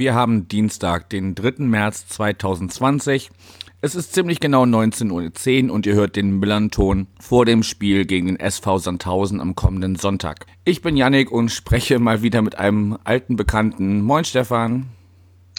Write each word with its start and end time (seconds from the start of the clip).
wir 0.00 0.14
haben 0.14 0.48
Dienstag, 0.48 1.10
den 1.10 1.34
3. 1.34 1.62
März 1.64 2.08
2020. 2.08 3.30
Es 3.82 3.94
ist 3.94 4.14
ziemlich 4.14 4.40
genau 4.40 4.62
19.10 4.62 5.68
Uhr 5.68 5.74
und 5.74 5.84
ihr 5.84 5.92
hört 5.92 6.16
den 6.16 6.38
Millanton 6.38 7.06
vor 7.20 7.44
dem 7.44 7.62
Spiel 7.62 8.06
gegen 8.06 8.26
den 8.28 8.40
SV 8.40 8.78
Sandhausen 8.78 9.42
am 9.42 9.54
kommenden 9.54 9.96
Sonntag. 9.96 10.46
Ich 10.64 10.80
bin 10.80 10.96
Yannick 10.96 11.30
und 11.30 11.50
spreche 11.50 11.98
mal 11.98 12.22
wieder 12.22 12.40
mit 12.40 12.58
einem 12.58 12.96
alten 13.04 13.36
Bekannten. 13.36 14.00
Moin 14.00 14.24
Stefan. 14.24 14.86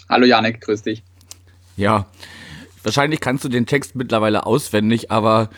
Hallo 0.10 0.26
Yannick, 0.26 0.60
grüß 0.62 0.82
dich. 0.82 1.04
Ja, 1.78 2.08
wahrscheinlich 2.82 3.20
kannst 3.20 3.44
du 3.46 3.48
den 3.48 3.68
Text 3.68 3.96
mittlerweile 3.96 4.48
auswendig, 4.48 5.12
aber 5.12 5.52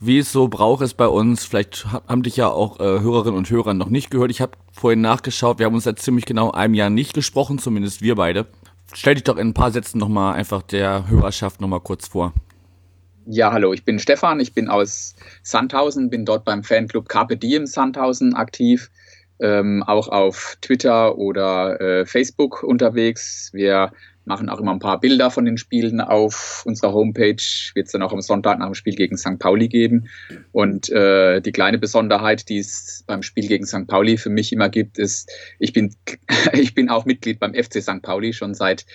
wie 0.00 0.18
es 0.18 0.32
so 0.32 0.48
braucht 0.48 0.82
es 0.82 0.94
bei 0.94 1.08
uns, 1.08 1.44
vielleicht 1.44 1.86
haben 1.86 2.22
dich 2.22 2.36
ja 2.36 2.48
auch 2.48 2.78
äh, 2.78 3.00
Hörerinnen 3.00 3.36
und 3.36 3.50
Hörer 3.50 3.74
noch 3.74 3.88
nicht 3.88 4.10
gehört. 4.10 4.30
Ich 4.30 4.40
habe 4.40 4.52
vorhin 4.72 5.00
nachgeschaut, 5.00 5.58
wir 5.58 5.66
haben 5.66 5.74
uns 5.74 5.84
seit 5.84 5.98
ziemlich 5.98 6.24
genau 6.24 6.52
einem 6.52 6.74
Jahr 6.74 6.90
nicht 6.90 7.14
gesprochen, 7.14 7.58
zumindest 7.58 8.02
wir 8.02 8.14
beide. 8.14 8.46
Stell 8.94 9.14
dich 9.14 9.24
doch 9.24 9.36
in 9.36 9.48
ein 9.48 9.54
paar 9.54 9.70
Sätzen 9.70 9.98
nochmal 9.98 10.34
einfach 10.34 10.62
der 10.62 11.08
Hörerschaft 11.08 11.60
nochmal 11.60 11.80
kurz 11.80 12.08
vor. 12.08 12.32
Ja, 13.26 13.52
hallo, 13.52 13.74
ich 13.74 13.84
bin 13.84 13.98
Stefan, 13.98 14.40
ich 14.40 14.54
bin 14.54 14.68
aus 14.68 15.14
Sandhausen, 15.42 16.08
bin 16.08 16.24
dort 16.24 16.44
beim 16.44 16.64
Fanclub 16.64 17.08
Carpe 17.08 17.36
Diem 17.36 17.66
Sandhausen 17.66 18.34
aktiv, 18.34 18.90
ähm, 19.40 19.82
auch 19.86 20.08
auf 20.08 20.56
Twitter 20.62 21.18
oder 21.18 21.78
äh, 21.80 22.06
Facebook 22.06 22.62
unterwegs. 22.62 23.50
Wir 23.52 23.92
machen 24.28 24.48
auch 24.48 24.60
immer 24.60 24.72
ein 24.72 24.78
paar 24.78 25.00
Bilder 25.00 25.30
von 25.30 25.44
den 25.44 25.58
Spielen 25.58 26.00
auf 26.00 26.62
unserer 26.64 26.92
Homepage. 26.92 27.42
Wird 27.74 27.86
es 27.86 27.92
dann 27.92 28.02
auch 28.02 28.12
am 28.12 28.20
Sonntag 28.20 28.58
nach 28.58 28.66
dem 28.66 28.74
Spiel 28.74 28.94
gegen 28.94 29.16
St. 29.16 29.38
Pauli 29.38 29.68
geben. 29.68 30.08
Und 30.52 30.88
äh, 30.90 31.40
die 31.40 31.52
kleine 31.52 31.78
Besonderheit, 31.78 32.48
die 32.48 32.58
es 32.58 33.02
beim 33.06 33.22
Spiel 33.22 33.48
gegen 33.48 33.66
St. 33.66 33.88
Pauli 33.88 34.18
für 34.18 34.30
mich 34.30 34.52
immer 34.52 34.68
gibt, 34.68 34.98
ist, 34.98 35.30
ich 35.58 35.72
bin, 35.72 35.94
ich 36.52 36.74
bin 36.74 36.88
auch 36.88 37.04
Mitglied 37.04 37.40
beim 37.40 37.54
FC 37.54 37.82
St. 37.82 38.02
Pauli 38.02 38.32
schon 38.32 38.54
seit 38.54 38.86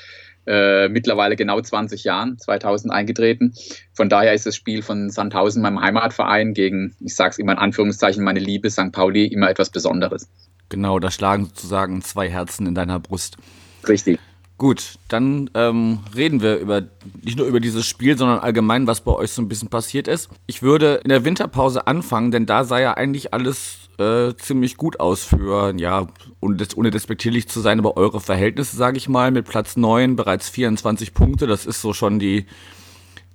äh, 0.46 0.90
mittlerweile 0.90 1.36
genau 1.36 1.60
20 1.60 2.04
Jahren, 2.04 2.38
2000 2.38 2.94
eingetreten. 2.94 3.54
Von 3.94 4.10
daher 4.10 4.34
ist 4.34 4.46
das 4.46 4.56
Spiel 4.56 4.82
von 4.82 5.10
Sandhausen, 5.10 5.62
meinem 5.62 5.82
Heimatverein, 5.82 6.54
gegen, 6.54 6.96
ich 7.00 7.16
sage 7.16 7.32
es 7.32 7.40
immer 7.40 7.54
in 7.54 7.58
Anführungszeichen, 7.58 8.24
meine 8.24 8.40
Liebe 8.40 8.70
St. 8.70 8.92
Pauli, 8.92 9.26
immer 9.26 9.50
etwas 9.50 9.70
Besonderes. 9.70 10.30
Genau, 10.70 11.00
da 11.00 11.12
schlagen 11.12 11.46
sozusagen 11.46 12.02
zwei 12.02 12.30
Herzen 12.30 12.68
in 12.68 12.76
deiner 12.76 13.00
Brust. 13.00 13.38
Richtig. 13.88 14.20
Gut, 14.64 14.98
dann 15.10 15.50
ähm, 15.56 16.00
reden 16.16 16.42
wir 16.42 16.56
über 16.56 16.84
nicht 17.22 17.38
nur 17.38 17.48
über 17.48 17.60
dieses 17.60 17.86
Spiel, 17.86 18.18
sondern 18.18 18.40
allgemein, 18.40 18.88
was 18.88 19.02
bei 19.02 19.12
euch 19.12 19.32
so 19.32 19.42
ein 19.42 19.50
bisschen 19.50 19.68
passiert 19.68 20.08
ist. 20.08 20.30
Ich 20.48 20.62
würde 20.62 21.02
in 21.04 21.10
der 21.10 21.26
Winterpause 21.26 21.86
anfangen, 21.86 22.32
denn 22.32 22.46
da 22.46 22.64
sah 22.64 22.80
ja 22.80 22.94
eigentlich 22.94 23.34
alles 23.34 23.90
äh, 23.98 24.34
ziemlich 24.38 24.78
gut 24.78 25.02
aus 25.02 25.26
für, 25.26 25.76
ja, 25.76 26.08
ohne, 26.40 26.56
des, 26.56 26.78
ohne 26.78 26.92
despektierlich 26.92 27.50
zu 27.50 27.60
sein, 27.60 27.78
aber 27.78 27.98
eure 27.98 28.22
Verhältnisse, 28.22 28.78
sage 28.78 28.96
ich 28.96 29.10
mal, 29.10 29.32
mit 29.32 29.50
Platz 29.50 29.76
9 29.76 30.16
bereits 30.16 30.48
24 30.48 31.14
Punkte. 31.14 31.46
Das 31.46 31.66
ist 31.66 31.82
so 31.82 31.92
schon 31.92 32.20
die, 32.20 32.46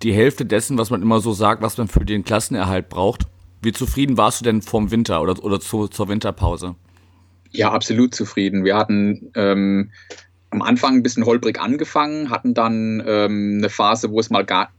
die 0.03 0.15
Hälfte 0.15 0.47
dessen, 0.47 0.79
was 0.79 0.89
man 0.89 1.03
immer 1.03 1.21
so 1.21 1.35
sagt, 1.35 1.61
was 1.61 1.77
man 1.77 1.89
für 1.89 2.07
den 2.07 2.25
Klassenerhalt 2.25 2.89
braucht. 2.89 3.27
Wie 3.61 3.73
zufrieden 3.73 4.17
warst 4.17 4.41
du 4.41 4.45
denn 4.47 4.63
vorm 4.63 4.91
Winter 4.91 5.21
oder, 5.21 5.45
oder 5.45 5.61
zu, 5.61 5.89
zur 5.89 6.09
Winterpause? 6.09 6.75
Ja, 7.51 7.71
absolut 7.71 8.15
zufrieden. 8.15 8.65
Wir 8.65 8.77
hatten 8.77 9.31
ähm, 9.35 9.91
am 10.51 10.63
Anfang 10.63 10.95
ein 10.95 11.03
bisschen 11.03 11.27
holprig 11.27 11.61
angefangen, 11.61 12.31
hatten 12.31 12.55
dann 12.55 13.03
ähm, 13.07 13.57
eine 13.59 13.69
Phase, 13.69 14.11
wo 14.11 14.19
es 14.19 14.31
mal 14.31 14.45
gar, 14.45 14.73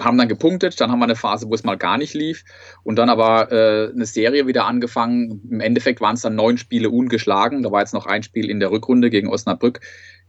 haben 0.00 0.18
dann 0.18 0.28
gepunktet, 0.28 0.80
dann 0.80 0.90
haben 0.90 0.98
wir 0.98 1.06
eine 1.06 1.16
Phase, 1.16 1.48
wo 1.48 1.54
es 1.54 1.64
mal 1.64 1.76
gar 1.78 1.96
nicht 1.96 2.14
lief 2.14 2.44
und 2.82 2.96
dann 2.96 3.08
aber 3.08 3.50
äh, 3.50 3.90
eine 3.90 4.04
Serie 4.04 4.46
wieder 4.46 4.66
angefangen. 4.66 5.40
Im 5.50 5.60
Endeffekt 5.60 6.00
waren 6.00 6.14
es 6.14 6.22
dann 6.22 6.34
neun 6.34 6.58
Spiele 6.58 6.90
ungeschlagen. 6.90 7.62
Da 7.62 7.72
war 7.72 7.80
jetzt 7.80 7.94
noch 7.94 8.06
ein 8.06 8.22
Spiel 8.22 8.50
in 8.50 8.60
der 8.60 8.70
Rückrunde 8.70 9.08
gegen 9.08 9.28
Osnabrück 9.28 9.80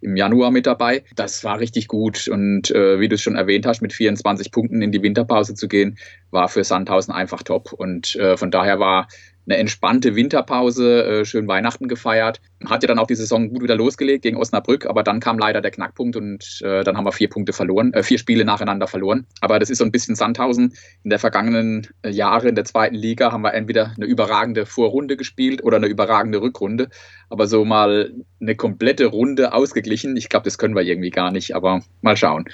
im 0.01 0.15
Januar 0.15 0.51
mit 0.51 0.65
dabei. 0.65 1.03
Das 1.15 1.43
war 1.43 1.59
richtig 1.59 1.87
gut 1.87 2.27
und 2.27 2.71
äh, 2.71 2.99
wie 2.99 3.09
du 3.09 3.15
es 3.15 3.21
schon 3.21 3.35
erwähnt 3.35 3.65
hast, 3.65 3.81
mit 3.81 3.93
24 3.93 4.51
Punkten 4.51 4.81
in 4.81 4.91
die 4.91 5.03
Winterpause 5.03 5.55
zu 5.55 5.67
gehen, 5.67 5.97
war 6.31 6.47
für 6.47 6.63
Sandhausen 6.63 7.13
einfach 7.13 7.43
top 7.43 7.73
und 7.73 8.15
äh, 8.15 8.37
von 8.37 8.51
daher 8.51 8.79
war 8.79 9.07
eine 9.45 9.57
entspannte 9.57 10.15
Winterpause, 10.15 11.03
äh, 11.03 11.25
schön 11.25 11.47
Weihnachten 11.47 11.87
gefeiert. 11.87 12.39
Hat 12.65 12.83
ja 12.83 12.87
dann 12.87 12.99
auch 12.99 13.07
die 13.07 13.15
Saison 13.15 13.49
gut 13.49 13.63
wieder 13.63 13.75
losgelegt 13.75 14.23
gegen 14.23 14.37
Osnabrück, 14.37 14.85
aber 14.85 15.03
dann 15.03 15.19
kam 15.19 15.39
leider 15.39 15.61
der 15.61 15.71
Knackpunkt 15.71 16.15
und 16.15 16.61
äh, 16.63 16.83
dann 16.83 16.97
haben 16.97 17.05
wir 17.05 17.11
vier 17.11 17.29
Punkte 17.29 17.53
verloren, 17.53 17.93
äh, 17.93 18.03
vier 18.03 18.19
Spiele 18.19 18.45
nacheinander 18.45 18.87
verloren. 18.87 19.25
Aber 19.41 19.59
das 19.59 19.69
ist 19.69 19.79
so 19.79 19.85
ein 19.85 19.91
bisschen 19.91 20.15
Sandhausen. 20.15 20.73
In 21.03 21.09
der 21.09 21.19
vergangenen 21.19 21.87
äh, 22.03 22.09
Jahre 22.09 22.49
in 22.49 22.55
der 22.55 22.65
zweiten 22.65 22.95
Liga 22.95 23.31
haben 23.31 23.41
wir 23.41 23.53
entweder 23.53 23.93
eine 23.95 24.05
überragende 24.05 24.65
Vorrunde 24.65 25.17
gespielt 25.17 25.63
oder 25.63 25.77
eine 25.77 25.87
überragende 25.87 26.41
Rückrunde. 26.41 26.89
Aber 27.29 27.47
so 27.47 27.65
mal 27.65 28.13
eine 28.41 28.55
komplette 28.55 29.05
Runde 29.05 29.53
ausgeglichen, 29.53 30.15
ich 30.17 30.29
glaube, 30.29 30.43
das 30.43 30.57
können 30.57 30.75
wir 30.75 30.83
irgendwie 30.83 31.11
gar 31.11 31.31
nicht, 31.31 31.55
aber 31.55 31.81
mal 32.01 32.17
schauen. 32.17 32.45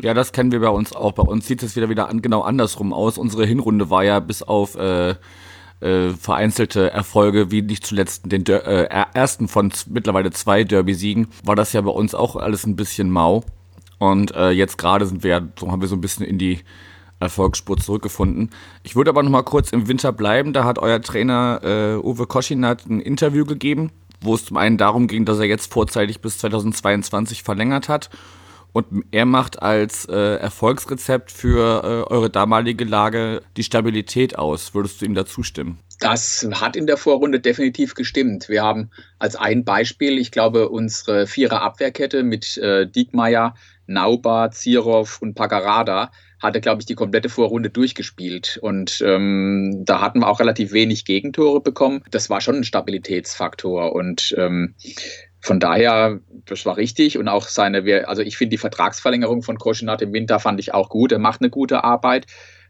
Ja, 0.00 0.12
das 0.12 0.32
kennen 0.32 0.52
wir 0.52 0.60
bei 0.60 0.68
uns 0.68 0.92
auch. 0.92 1.12
Bei 1.12 1.22
uns 1.22 1.46
sieht 1.46 1.62
es 1.62 1.76
wieder 1.76 1.88
wieder 1.88 2.08
an, 2.08 2.20
genau 2.20 2.42
andersrum 2.42 2.92
aus. 2.92 3.16
Unsere 3.16 3.46
Hinrunde 3.46 3.90
war 3.90 4.04
ja 4.04 4.20
bis 4.20 4.42
auf 4.42 4.74
äh, 4.76 5.14
äh, 5.84 6.10
vereinzelte 6.10 6.90
Erfolge, 6.90 7.50
wie 7.50 7.62
nicht 7.62 7.86
zuletzt 7.86 8.30
den 8.30 8.44
Der 8.44 8.66
äh, 8.66 9.04
ersten 9.14 9.48
von 9.48 9.72
mittlerweile 9.88 10.30
zwei 10.30 10.64
Derby-Siegen, 10.64 11.28
war 11.44 11.56
das 11.56 11.72
ja 11.72 11.80
bei 11.80 11.90
uns 11.90 12.14
auch 12.14 12.36
alles 12.36 12.66
ein 12.66 12.76
bisschen 12.76 13.10
mau. 13.10 13.44
Und 13.98 14.34
äh, 14.34 14.50
jetzt 14.50 14.78
gerade 14.78 15.06
sind 15.06 15.22
wir 15.22 15.52
so 15.58 15.70
haben 15.70 15.80
wir 15.80 15.88
so 15.88 15.96
ein 15.96 16.00
bisschen 16.00 16.26
in 16.26 16.38
die 16.38 16.60
Erfolgsspur 17.20 17.76
zurückgefunden. 17.76 18.50
Ich 18.82 18.96
würde 18.96 19.10
aber 19.10 19.22
noch 19.22 19.30
mal 19.30 19.42
kurz 19.42 19.70
im 19.70 19.86
Winter 19.88 20.12
bleiben. 20.12 20.52
Da 20.52 20.64
hat 20.64 20.78
euer 20.78 21.00
Trainer 21.00 21.60
äh, 21.62 21.96
Uwe 21.96 22.26
Koschinat 22.26 22.86
ein 22.86 23.00
Interview 23.00 23.44
gegeben, 23.44 23.90
wo 24.20 24.34
es 24.34 24.44
zum 24.44 24.56
einen 24.56 24.78
darum 24.78 25.06
ging, 25.06 25.24
dass 25.24 25.38
er 25.38 25.46
jetzt 25.46 25.72
vorzeitig 25.72 26.20
bis 26.20 26.38
2022 26.38 27.42
verlängert 27.42 27.88
hat 27.88 28.10
und 28.74 29.04
er 29.12 29.24
macht 29.24 29.62
als 29.62 30.04
äh, 30.06 30.36
Erfolgsrezept 30.36 31.30
für 31.30 31.84
äh, 31.84 32.12
eure 32.12 32.28
damalige 32.28 32.84
Lage 32.84 33.40
die 33.56 33.62
Stabilität 33.62 34.36
aus. 34.36 34.74
Würdest 34.74 35.00
du 35.00 35.06
ihm 35.06 35.14
dazu 35.14 35.44
stimmen? 35.44 35.78
Das 36.00 36.46
hat 36.54 36.74
in 36.74 36.88
der 36.88 36.96
Vorrunde 36.96 37.38
definitiv 37.38 37.94
gestimmt. 37.94 38.48
Wir 38.48 38.64
haben 38.64 38.90
als 39.20 39.36
ein 39.36 39.64
Beispiel, 39.64 40.18
ich 40.18 40.32
glaube, 40.32 40.70
unsere 40.70 41.28
Vierer 41.28 41.62
Abwehrkette 41.62 42.24
mit 42.24 42.58
äh, 42.58 42.88
Diekmeyer, 42.88 43.54
Nauba, 43.86 44.50
Zirov 44.50 45.22
und 45.22 45.34
Pagarada 45.34 46.10
hatte, 46.40 46.60
glaube 46.60 46.80
ich, 46.80 46.86
die 46.86 46.96
komplette 46.96 47.28
Vorrunde 47.28 47.70
durchgespielt. 47.70 48.58
Und 48.60 49.00
ähm, 49.06 49.82
da 49.84 50.00
hatten 50.00 50.18
wir 50.18 50.28
auch 50.28 50.40
relativ 50.40 50.72
wenig 50.72 51.04
Gegentore 51.04 51.60
bekommen. 51.60 52.02
Das 52.10 52.28
war 52.28 52.40
schon 52.40 52.56
ein 52.56 52.64
Stabilitätsfaktor. 52.64 53.92
Und 53.92 54.34
ähm, 54.36 54.74
von 55.44 55.60
daher, 55.60 56.20
das 56.46 56.64
war 56.64 56.78
richtig 56.78 57.18
und 57.18 57.28
auch 57.28 57.48
seine, 57.48 58.08
also 58.08 58.22
ich 58.22 58.38
finde 58.38 58.52
die 58.52 58.58
Vertragsverlängerung 58.58 59.42
von 59.42 59.58
Koschinat 59.58 60.00
im 60.00 60.14
Winter 60.14 60.40
fand 60.40 60.58
ich 60.58 60.72
auch 60.72 60.88
gut. 60.88 61.12
Er 61.12 61.18
macht 61.18 61.42
eine 61.42 61.50
gute 61.50 61.84
Arbeit. 61.84 62.24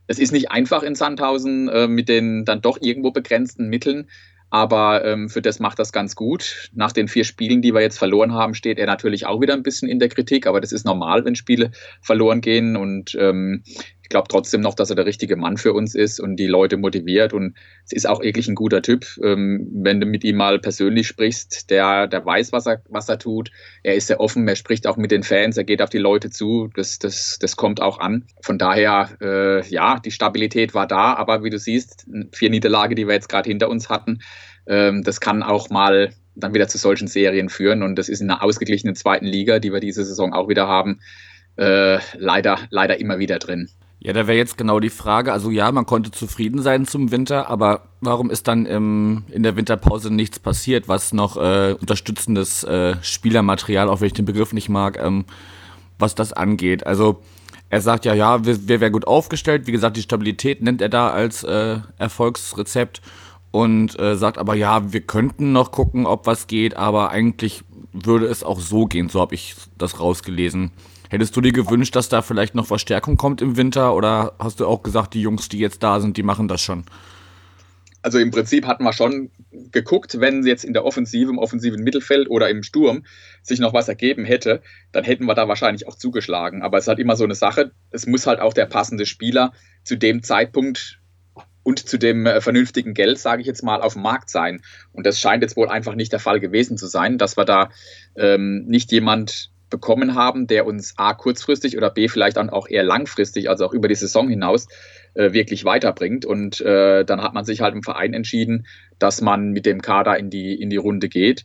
Es 0.09 0.19
ist 0.19 0.33
nicht 0.33 0.51
einfach 0.51 0.83
in 0.83 0.97
Sandhausen 0.97 1.69
äh, 1.69 1.87
mit 1.87 2.09
den 2.09 2.45
dann 2.45 2.63
doch 2.63 2.79
irgendwo 2.81 3.13
begrenzten 3.13 3.69
Mitteln, 3.69 4.11
aber 4.51 5.05
ähm, 5.05 5.29
für 5.29 5.41
das 5.41 5.61
macht 5.61 5.79
das 5.79 5.93
ganz 5.93 6.17
gut. 6.17 6.71
Nach 6.75 6.91
den 6.91 7.07
vier 7.07 7.23
Spielen, 7.23 7.63
die 7.63 7.73
wir 7.73 7.81
jetzt 7.81 7.99
verloren 7.99 8.33
haben, 8.33 8.55
steht 8.55 8.81
er 8.81 8.87
natürlich 8.87 9.25
auch 9.25 9.41
wieder 9.41 9.55
ein 9.55 9.63
bisschen 9.63 9.89
in 9.89 10.01
der 10.01 10.09
Kritik, 10.09 10.49
aber 10.49 10.61
das 10.61 10.73
ist 10.73 10.85
normal, 10.85 11.25
wenn 11.25 11.37
Spiele 11.37 11.71
verloren 12.03 12.41
gehen 12.41 12.77
und 12.77 13.17
ähm, 13.21 13.63
ich 14.05 14.11
glaube 14.11 14.29
trotzdem 14.29 14.61
noch, 14.61 14.75
dass 14.75 14.91
er 14.91 14.97
der 14.97 15.07
richtige 15.07 15.35
Mann 15.35 15.57
für 15.57 15.73
uns 15.73 15.95
ist 15.95 16.21
und 16.21 16.37
die 16.37 16.47
Leute 16.47 16.77
motiviert. 16.77 17.33
Und 17.33 17.57
es 17.87 17.93
ist 17.93 18.07
auch 18.07 18.21
wirklich 18.21 18.49
ein 18.49 18.55
guter 18.55 18.83
Typ. 18.83 19.07
Ähm, 19.23 19.67
wenn 19.73 19.99
du 19.99 20.05
mit 20.05 20.25
ihm 20.25 20.37
mal 20.37 20.59
persönlich 20.59 21.09
sprichst, 21.09 21.71
der, 21.71 22.07
der 22.07 22.25
weiß, 22.25 22.53
was 22.53 22.67
er, 22.67 22.83
was 22.91 23.09
er 23.09 23.19
tut. 23.19 23.51
Er 23.83 23.95
ist 23.95 24.09
sehr 24.09 24.21
offen, 24.21 24.47
er 24.47 24.57
spricht 24.57 24.87
auch 24.87 24.99
mit 24.99 25.11
den 25.11 25.23
Fans, 25.23 25.57
er 25.57 25.65
geht 25.65 25.81
auf 25.81 25.89
die 25.89 25.99
Leute 25.99 26.29
zu. 26.29 26.69
Das, 26.77 26.99
das, 26.99 27.39
das 27.41 27.57
kommt 27.57 27.81
auch 27.81 27.99
an. 27.99 28.27
Von 28.43 28.59
daher, 28.59 29.09
äh, 29.23 29.67
ja, 29.69 29.99
die 29.99 30.11
Stabilität 30.11 30.75
war 30.75 30.87
da, 30.87 31.15
aber 31.15 31.43
wie 31.43 31.51
du 31.51 31.59
siehst, 31.59 32.07
vier 32.33 32.51
Niederlage, 32.51 32.95
die 32.95 33.07
wir 33.07 33.15
jetzt 33.15 33.31
gerade 33.31 33.49
hinter 33.49 33.71
uns 33.71 33.89
hatten, 33.89 34.19
ähm, 34.67 35.03
das 35.03 35.19
kann 35.19 35.43
auch 35.43 35.71
mal 35.71 36.11
dann 36.35 36.53
wieder 36.53 36.69
zu 36.69 36.77
solchen 36.77 37.09
Serien 37.09 37.49
führen. 37.49 37.83
Und 37.83 37.97
das 37.97 38.11
ist 38.11 38.21
in 38.21 38.31
einer 38.31 38.43
ausgeglichenen 38.43 38.97
zweiten 38.97 39.25
Liga, 39.25 39.61
die 39.61 39.73
wir 39.73 39.81
diese 39.81 40.05
Saison 40.05 40.35
auch 40.35 40.51
wieder 40.51 40.69
haben, 40.69 41.01
äh, 41.57 42.01
leider, 42.19 42.59
leider 42.69 43.01
immer 43.01 43.19
wieder 43.19 43.39
drin. 43.39 43.71
Ja, 44.05 44.13
da 44.13 44.27
wäre 44.27 44.37
jetzt 44.37 44.59
genau 44.59 44.81
die 44.81 44.91
Frage. 44.91 45.33
Also 45.33 45.51
ja, 45.51 45.73
man 45.73 45.87
konnte 45.87 46.11
zufrieden 46.11 46.61
sein 46.61 46.87
zum 46.87 47.11
Winter, 47.11 47.49
aber 47.49 47.87
warum 48.03 48.29
ist 48.29 48.47
dann 48.47 48.67
im, 48.67 49.25
in 49.31 49.43
der 49.43 49.57
Winterpause 49.57 50.13
nichts 50.13 50.39
passiert, 50.39 50.89
was 50.89 51.15
noch 51.15 51.39
äh, 51.39 51.75
unterstützendes 51.81 52.65
äh, 52.65 52.97
Spielermaterial, 53.01 53.89
auch 53.89 54.03
wenn 54.03 54.09
ich 54.09 54.13
den 54.13 54.27
Begriff 54.27 54.53
nicht 54.53 54.69
mag, 54.69 54.99
ähm, 55.03 55.25
was 55.99 56.15
das 56.15 56.35
angeht? 56.35 56.87
Also 56.87 57.23
er 57.71 57.81
sagt 57.81 58.05
ja, 58.05 58.13
ja, 58.13 58.45
wir, 58.45 58.69
wir 58.69 58.81
wären 58.81 58.93
gut 58.93 59.07
aufgestellt. 59.07 59.67
Wie 59.67 59.73
gesagt, 59.73 59.97
die 59.97 60.03
Stabilität 60.03 60.61
nennt 60.61 60.83
er 60.83 60.91
da 60.91 61.09
als 61.09 61.43
äh, 61.43 61.79
Erfolgsrezept 61.97 63.01
und 63.53 63.99
äh, 63.99 64.17
sagt 64.17 64.37
aber, 64.37 64.55
ja, 64.55 64.93
wir 64.93 65.01
könnten 65.01 65.53
noch 65.53 65.73
gucken, 65.73 66.05
ob 66.05 66.27
was 66.27 66.47
geht, 66.47 66.77
aber 66.77 67.09
eigentlich 67.11 67.65
würde 67.95 68.27
es 68.27 68.45
auch 68.45 68.61
so 68.61 68.85
gehen, 68.85 69.09
so 69.09 69.23
habe 69.23 69.35
ich 69.35 69.55
das 69.79 69.99
rausgelesen. 69.99 70.73
Hättest 71.15 71.37
du 71.37 71.41
dir 71.41 71.53
gewünscht, 71.53 71.95
dass 71.95 72.09
da 72.09 72.23
vielleicht 72.23 72.57
noch 72.57 72.67
Verstärkung 72.67 73.17
kommt 73.17 73.41
im 73.41 73.57
Winter 73.57 73.95
oder 73.95 74.33
hast 74.41 74.59
du 74.59 74.67
auch 74.67 74.83
gesagt, 74.83 75.15
die 75.15 75.23
Jungs, 75.23 75.49
die 75.49 75.61
jetzt 75.61 75.81
da 75.81 76.01
sind, 76.01 76.17
die 76.17 76.25
machen 76.25 76.49
das 76.49 76.61
schon? 76.61 76.83
Also 78.03 78.19
im 78.19 78.33
Prinzip 78.33 78.67
hatten 78.67 78.83
wir 78.83 78.93
schon 78.93 79.31
geguckt, 79.71 80.19
wenn 80.19 80.45
jetzt 80.45 80.65
in 80.65 80.73
der 80.73 80.85
Offensive, 80.85 81.31
im 81.31 81.39
offensiven 81.39 81.85
Mittelfeld 81.85 82.29
oder 82.29 82.51
im 82.51 82.65
Sturm 82.65 83.05
sich 83.45 83.61
noch 83.61 83.73
was 83.73 83.87
ergeben 83.87 84.25
hätte, 84.25 84.61
dann 84.91 85.05
hätten 85.05 85.27
wir 85.27 85.37
da 85.37 85.47
wahrscheinlich 85.47 85.87
auch 85.87 85.95
zugeschlagen. 85.95 86.63
Aber 86.63 86.79
es 86.79 86.85
ist 86.85 86.89
halt 86.89 86.99
immer 86.99 87.15
so 87.15 87.23
eine 87.23 87.37
Sache, 87.37 87.71
es 87.93 88.09
muss 88.09 88.27
halt 88.27 88.41
auch 88.41 88.53
der 88.53 88.67
passende 88.67 89.07
Spieler 89.07 89.53
zu 89.85 89.95
dem 89.95 90.25
Zeitpunkt 90.25 90.99
und 91.63 91.79
zu 91.89 91.97
dem 91.97 92.27
äh, 92.27 92.41
vernünftigen 92.41 92.93
Geld, 92.93 93.21
sage 93.21 93.41
ich 93.41 93.47
jetzt 93.47 93.63
mal, 93.63 93.83
auf 93.83 93.93
dem 93.93 94.03
Markt 94.03 94.31
sein. 94.31 94.63
Und 94.91 95.07
das 95.07 95.21
scheint 95.21 95.45
jetzt 95.45 95.57
wohl 95.57 95.69
einfach 95.69 95.95
nicht 95.95 96.11
der 96.11 96.19
Fall 96.19 96.41
gewesen 96.41 96.77
zu 96.77 96.89
sein, 96.89 97.19
dass 97.19 97.37
wir 97.37 97.45
da 97.45 97.71
ähm, 98.17 98.65
nicht 98.67 98.91
jemand 98.91 99.54
bekommen 99.75 100.15
haben, 100.15 100.47
der 100.47 100.67
uns 100.67 100.95
A 100.97 101.15
kurzfristig 101.15 101.77
oder 101.77 101.91
B 101.91 102.07
vielleicht 102.07 102.37
dann 102.37 102.49
auch 102.49 102.69
eher 102.69 102.85
langfristig, 102.85 103.51
also 103.51 103.67
auch 103.67 103.73
über 103.73 103.89
die 103.89 103.97
Saison 103.97 104.29
hinaus, 104.29 104.69
äh, 105.15 105.33
wirklich 105.33 105.65
weiterbringt. 105.65 106.25
Und 106.25 106.61
äh, 106.61 107.05
dann 107.05 107.21
hat 107.21 107.35
man 107.35 107.45
sich 107.45 107.61
halt 107.61 107.75
im 107.75 107.83
Verein 107.83 108.15
entschieden, 108.15 108.67
dass 109.01 109.21
man 109.21 109.51
mit 109.51 109.67
dem 109.67 109.83
Kader 109.83 110.17
in 110.17 110.31
die, 110.31 110.55
in 110.55 110.71
die 110.71 110.77
Runde 110.77 111.09
geht. 111.09 111.45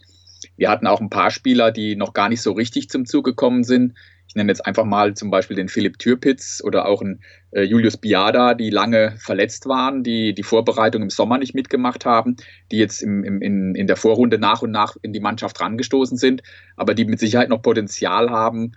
Wir 0.60 0.70
hatten 0.70 0.88
auch 0.88 1.00
ein 1.00 1.10
paar 1.10 1.32
Spieler, 1.32 1.72
die 1.72 1.96
noch 1.96 2.14
gar 2.14 2.28
nicht 2.28 2.42
so 2.42 2.52
richtig 2.52 2.90
zum 2.90 3.06
Zug 3.06 3.24
gekommen 3.24 3.64
sind. 3.64 3.94
Ich 4.28 4.36
nenne 4.36 4.52
jetzt 4.52 4.66
einfach 4.66 4.84
mal 4.84 5.16
zum 5.16 5.32
Beispiel 5.32 5.56
den 5.56 5.70
Philipp 5.70 5.98
Türpitz 5.98 6.62
oder 6.64 6.86
auch 6.86 7.02
einen 7.02 7.22
äh, 7.52 7.64
Julius 7.64 7.96
Biada, 7.96 8.54
die 8.54 8.70
lange 8.70 9.16
verletzt 9.18 9.68
waren, 9.68 10.04
die 10.04 10.36
die 10.36 10.44
Vorbereitung 10.44 11.02
im 11.02 11.10
Sommer 11.10 11.38
nicht 11.38 11.56
mitgemacht 11.56 12.06
haben, 12.06 12.36
die 12.72 12.78
jetzt 12.78 13.02
im, 13.02 13.24
im, 13.24 13.42
in, 13.42 13.74
in 13.74 13.88
der 13.88 13.96
Vorrunde 13.96 14.38
nach 14.38 14.62
und 14.62 14.72
nach 14.72 14.98
in 15.02 15.14
die 15.14 15.22
Mannschaft 15.22 15.60
rangestoßen 15.62 16.18
sind, 16.18 16.44
aber 16.76 16.94
die 16.94 17.06
mit 17.06 17.20
Sicherheit 17.20 17.50
noch 17.50 17.62
Potenzial 17.62 18.30
haben, 18.30 18.74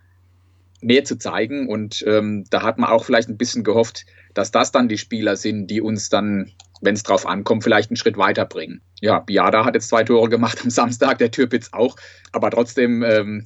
mehr 0.81 1.05
zu 1.05 1.19
zeigen. 1.19 1.69
Und 1.69 2.05
ähm, 2.07 2.45
da 2.49 2.63
hat 2.63 2.79
man 2.79 2.91
auch 2.91 3.05
vielleicht 3.05 3.29
ein 3.29 3.37
bisschen 3.37 3.65
gehofft, 3.65 4.07
dass 4.35 4.53
das 4.53 4.71
dann 4.71 4.89
die 4.89 4.99
Spieler 4.99 5.35
sind, 5.35 5.67
die 5.67 5.81
uns 5.81 6.09
dann, 6.09 6.53
wenn 6.83 6.95
es 6.95 7.03
drauf 7.03 7.27
ankommt, 7.27 7.63
vielleicht 7.63 7.91
einen 7.91 7.97
Schritt 7.97 8.19
weiterbringen. 8.19 8.83
Ja, 9.01 9.21
Biada 9.21 9.65
hat 9.65 9.75
jetzt 9.75 9.89
zwei 9.89 10.05
Tore 10.05 10.29
gemacht 10.29 10.61
am 10.63 10.69
Samstag, 10.71 11.19
der 11.19 11.31
Türpitz 11.31 11.71
auch. 11.73 11.97
Aber 12.33 12.51
trotzdem, 12.51 13.03
ähm, 13.03 13.45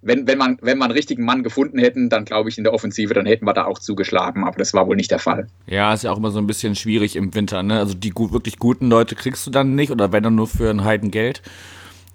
wenn, 0.00 0.26
wenn, 0.26 0.38
man, 0.38 0.58
wenn 0.62 0.78
wir 0.78 0.84
einen 0.84 0.94
richtigen 0.94 1.24
Mann 1.24 1.42
gefunden 1.42 1.78
hätten, 1.78 2.08
dann 2.08 2.24
glaube 2.24 2.48
ich 2.48 2.56
in 2.56 2.64
der 2.64 2.72
Offensive, 2.72 3.12
dann 3.14 3.26
hätten 3.26 3.44
wir 3.44 3.52
da 3.52 3.66
auch 3.66 3.78
zugeschlagen. 3.78 4.44
Aber 4.44 4.56
das 4.56 4.72
war 4.74 4.86
wohl 4.86 4.96
nicht 4.96 5.10
der 5.10 5.18
Fall. 5.18 5.48
Ja, 5.66 5.92
ist 5.92 6.04
ja 6.04 6.12
auch 6.12 6.16
immer 6.16 6.30
so 6.30 6.38
ein 6.38 6.46
bisschen 6.46 6.74
schwierig 6.74 7.14
im 7.14 7.34
Winter. 7.34 7.62
Ne? 7.62 7.78
Also 7.78 7.94
die 7.94 8.10
gut, 8.10 8.32
wirklich 8.32 8.58
guten 8.58 8.88
Leute 8.88 9.14
kriegst 9.14 9.46
du 9.46 9.50
dann 9.50 9.74
nicht 9.74 9.90
oder 9.92 10.10
wenn 10.12 10.22
dann 10.22 10.34
nur 10.34 10.48
für 10.48 10.70
ein 10.70 10.84
Heidengeld. 10.84 11.42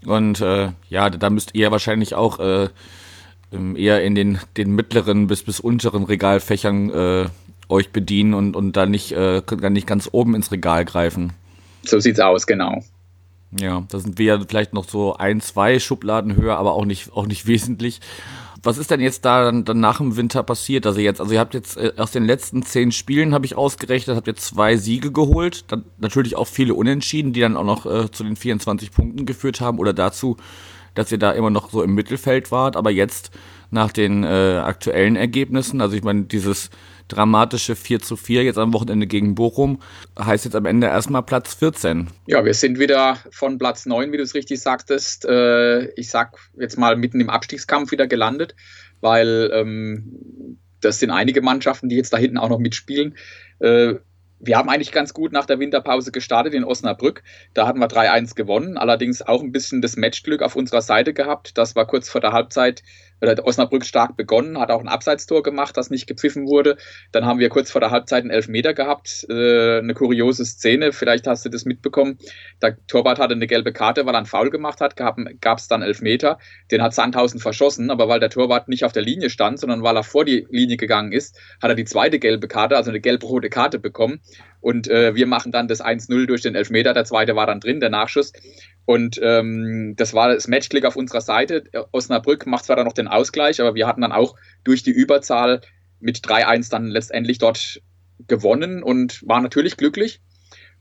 Und 0.06 0.42
äh, 0.42 0.70
ja, 0.90 1.10
da 1.10 1.30
müsst 1.30 1.52
ihr 1.54 1.72
wahrscheinlich 1.72 2.16
auch 2.16 2.40
äh, 2.40 2.70
ähm, 3.52 3.76
eher 3.76 4.04
in 4.04 4.16
den, 4.16 4.40
den 4.58 4.74
mittleren 4.74 5.28
bis 5.28 5.44
bis 5.44 5.60
unteren 5.60 6.04
Regalfächern 6.04 6.90
äh, 6.90 7.26
euch 7.74 7.92
bedienen 7.92 8.34
und, 8.34 8.56
und 8.56 8.78
dann 8.78 8.92
nicht, 8.92 9.12
äh, 9.12 9.42
nicht 9.70 9.88
ganz 9.88 10.10
oben 10.12 10.36
ins 10.36 10.52
Regal 10.52 10.86
greifen. 10.86 11.34
So 11.84 12.00
sieht's 12.00 12.20
aus, 12.20 12.48
genau. 12.48 12.84
Ja, 13.60 13.84
da 13.90 14.00
sind 14.00 14.18
wir 14.18 14.26
ja 14.26 14.40
vielleicht 14.48 14.74
noch 14.74 14.88
so 14.88 15.16
ein, 15.16 15.42
zwei 15.42 15.80
Schubladen 15.80 16.36
höher, 16.36 16.58
aber 16.58 16.74
auch 16.74 16.86
nicht, 16.86 17.12
auch 17.14 17.28
nicht 17.28 17.46
wesentlich. 17.48 18.00
Was 18.66 18.78
ist 18.78 18.92
denn 18.92 19.02
jetzt 19.02 19.26
da 19.26 19.44
dann, 19.44 19.66
dann 19.66 19.82
nach 19.82 19.98
dem 19.98 20.16
Winter 20.16 20.42
passiert? 20.42 20.88
Also 20.88 21.02
jetzt, 21.02 21.20
also 21.20 21.34
ihr 21.34 21.40
habt 21.40 21.54
jetzt 21.54 21.76
äh, 21.76 21.92
aus 21.98 22.12
den 22.12 22.24
letzten 22.24 22.64
zehn 22.64 22.94
Spielen, 22.94 23.34
habe 23.34 23.46
ich 23.46 23.58
ausgerechnet, 23.58 24.16
habt 24.16 24.28
ihr 24.28 24.38
zwei 24.38 24.78
Siege 24.78 25.12
geholt, 25.12 25.66
dann 25.68 25.84
natürlich 25.98 26.38
auch 26.38 26.48
viele 26.48 26.74
Unentschieden, 26.74 27.34
die 27.34 27.42
dann 27.42 27.58
auch 27.58 27.66
noch 27.66 27.86
äh, 27.86 28.10
zu 28.10 28.24
den 28.24 28.38
24 28.38 28.92
Punkten 28.92 29.26
geführt 29.26 29.60
haben 29.60 29.80
oder 29.80 29.92
dazu, 29.92 30.38
dass 30.96 31.12
ihr 31.12 31.18
da 31.18 31.32
immer 31.32 31.50
noch 31.50 31.72
so 31.72 31.84
im 31.84 31.94
Mittelfeld 31.94 32.52
wart. 32.52 32.78
Aber 32.78 32.90
jetzt 32.90 33.32
nach 33.74 33.92
den 33.92 34.24
äh, 34.24 34.62
aktuellen 34.64 35.16
Ergebnissen, 35.16 35.82
also 35.82 35.96
ich 35.96 36.04
meine, 36.04 36.24
dieses 36.24 36.70
dramatische 37.08 37.76
4 37.76 38.00
zu 38.00 38.16
4 38.16 38.44
jetzt 38.44 38.58
am 38.58 38.74
Wochenende 38.74 39.08
gegen 39.08 39.36
Bochum. 39.36 39.82
Heißt 40.18 40.46
jetzt 40.46 40.56
am 40.56 40.66
Ende 40.66 40.88
erstmal 40.88 41.24
Platz 41.24 41.54
14. 41.56 42.08
Ja, 42.28 42.46
wir 42.46 42.54
sind 42.54 42.80
wieder 42.80 43.18
von 43.32 43.58
Platz 43.58 43.86
9, 43.86 44.12
wie 44.12 44.18
du 44.18 44.24
es 44.24 44.36
richtig 44.36 44.62
sagtest. 44.62 45.26
Äh, 45.26 45.88
ich 45.96 46.10
sag 46.10 46.38
jetzt 46.58 46.78
mal 46.78 46.96
mitten 46.96 47.20
im 47.20 47.30
Abstiegskampf 47.30 47.92
wieder 47.92 48.08
gelandet, 48.08 48.56
weil 49.02 49.52
ähm, 49.54 50.58
das 50.82 51.00
sind 51.00 51.12
einige 51.12 51.42
Mannschaften, 51.42 51.90
die 51.90 51.96
jetzt 51.96 52.14
da 52.14 52.18
hinten 52.18 52.38
auch 52.38 52.50
noch 52.50 52.60
mitspielen. 52.60 53.16
Äh, 53.60 53.96
wir 54.46 54.58
haben 54.58 54.70
eigentlich 54.70 54.92
ganz 54.92 55.14
gut 55.14 55.32
nach 55.32 55.46
der 55.46 55.60
Winterpause 55.60 56.12
gestartet 56.12 56.54
in 56.54 56.66
Osnabrück. 56.66 57.24
Da 57.54 57.66
hatten 57.66 57.80
wir 57.80 57.88
3-1 57.88 58.36
gewonnen, 58.36 58.78
allerdings 58.78 59.22
auch 59.22 59.42
ein 59.42 59.54
bisschen 59.54 59.82
das 59.82 59.96
Matchglück 59.96 60.42
auf 60.42 60.58
unserer 60.58 60.82
Seite 60.82 61.14
gehabt. 61.14 61.58
Das 61.58 61.78
war 61.78 61.88
kurz 61.88 62.10
vor 62.10 62.20
der 62.20 62.34
Halbzeit 62.34 62.84
hat 63.22 63.40
Osnabrück 63.40 63.86
stark 63.86 64.18
begonnen, 64.18 64.60
hat 64.60 64.72
auch 64.72 64.82
ein 64.82 64.88
Abseitstor 64.88 65.44
gemacht, 65.44 65.78
das 65.78 65.90
nicht 65.90 66.08
gepfiffen 66.08 66.48
wurde. 66.48 66.78
Dann 67.12 67.26
haben 67.26 67.40
wir 67.40 67.50
kurz 67.50 67.72
vor 67.72 67.82
der 67.82 67.92
Halbzeit 67.92 68.24
einen 68.24 68.32
Elfmeter 68.32 68.74
gehabt. 68.74 69.26
Äh, 69.30 69.80
eine 69.80 69.94
kuriose 69.94 70.46
Szene, 70.46 70.92
vielleicht 70.92 71.28
hast 71.28 71.46
du 71.46 71.50
das 71.50 71.66
mitbekommen. 71.66 72.18
Der 72.62 72.78
Torwart 72.88 73.20
hatte 73.20 73.34
eine 73.34 73.48
gelbe 73.48 73.74
Karte, 73.74 74.06
weil 74.06 74.16
er 74.16 74.18
einen 74.18 74.26
Foul 74.26 74.50
gemacht 74.50 74.82
hat, 74.82 74.96
gab 74.96 75.58
es 75.58 75.68
dann 75.68 75.82
Elfmeter. 75.82 76.40
Den 76.72 76.82
hat 76.82 76.94
Sandhausen 76.94 77.40
verschossen, 77.40 77.92
aber 77.92 78.08
weil 78.08 78.20
der 78.20 78.30
Torwart 78.30 78.68
nicht 78.68 78.86
auf 78.86 78.92
der 78.92 79.04
Linie 79.04 79.30
stand, 79.30 79.60
sondern 79.60 79.84
weil 79.84 79.96
er 79.96 80.04
vor 80.04 80.26
die 80.26 80.48
Linie 80.50 80.78
gegangen 80.78 81.12
ist, 81.12 81.40
hat 81.62 81.70
er 81.70 81.76
die 81.76 81.86
zweite 81.86 82.20
gelbe 82.20 82.48
Karte, 82.48 82.76
also 82.76 82.90
eine 82.90 83.00
gelb-rote 83.00 83.50
Karte 83.50 83.80
bekommen. 83.80 84.22
Und 84.64 84.88
äh, 84.88 85.14
wir 85.14 85.28
machen 85.28 85.52
dann 85.52 85.68
das 85.68 85.84
1-0 85.84 86.26
durch 86.26 86.42
den 86.42 86.56
Elfmeter. 86.56 86.94
Der 86.94 87.04
zweite 87.04 87.36
war 87.36 87.46
dann 87.46 87.60
drin, 87.60 87.82
der 87.82 87.90
Nachschuss. 87.90 88.32
Und 88.86 89.20
ähm, 89.24 89.94
das 89.96 90.14
war 90.14 90.30
das 90.30 90.48
Matchklick 90.48 90.86
auf 90.86 90.96
unserer 90.96 91.22
Seite. 91.22 91.64
Osnabrück 91.92 92.46
macht 92.46 92.66
zwar 92.66 92.76
dann 92.76 92.86
noch 92.86 92.94
den 92.94 93.08
Ausgleich, 93.08 93.62
aber 93.62 93.76
wir 93.76 93.88
hatten 93.88 94.02
dann 94.02 94.12
auch 94.12 94.36
durch 94.64 94.84
die 94.84 94.92
Überzahl 94.92 95.62
mit 96.00 96.18
3-1 96.18 96.70
dann 96.70 96.88
letztendlich 96.88 97.38
dort 97.38 97.82
gewonnen 98.28 98.84
und 98.84 99.26
waren 99.28 99.44
natürlich 99.44 99.78
glücklich. 99.78 100.22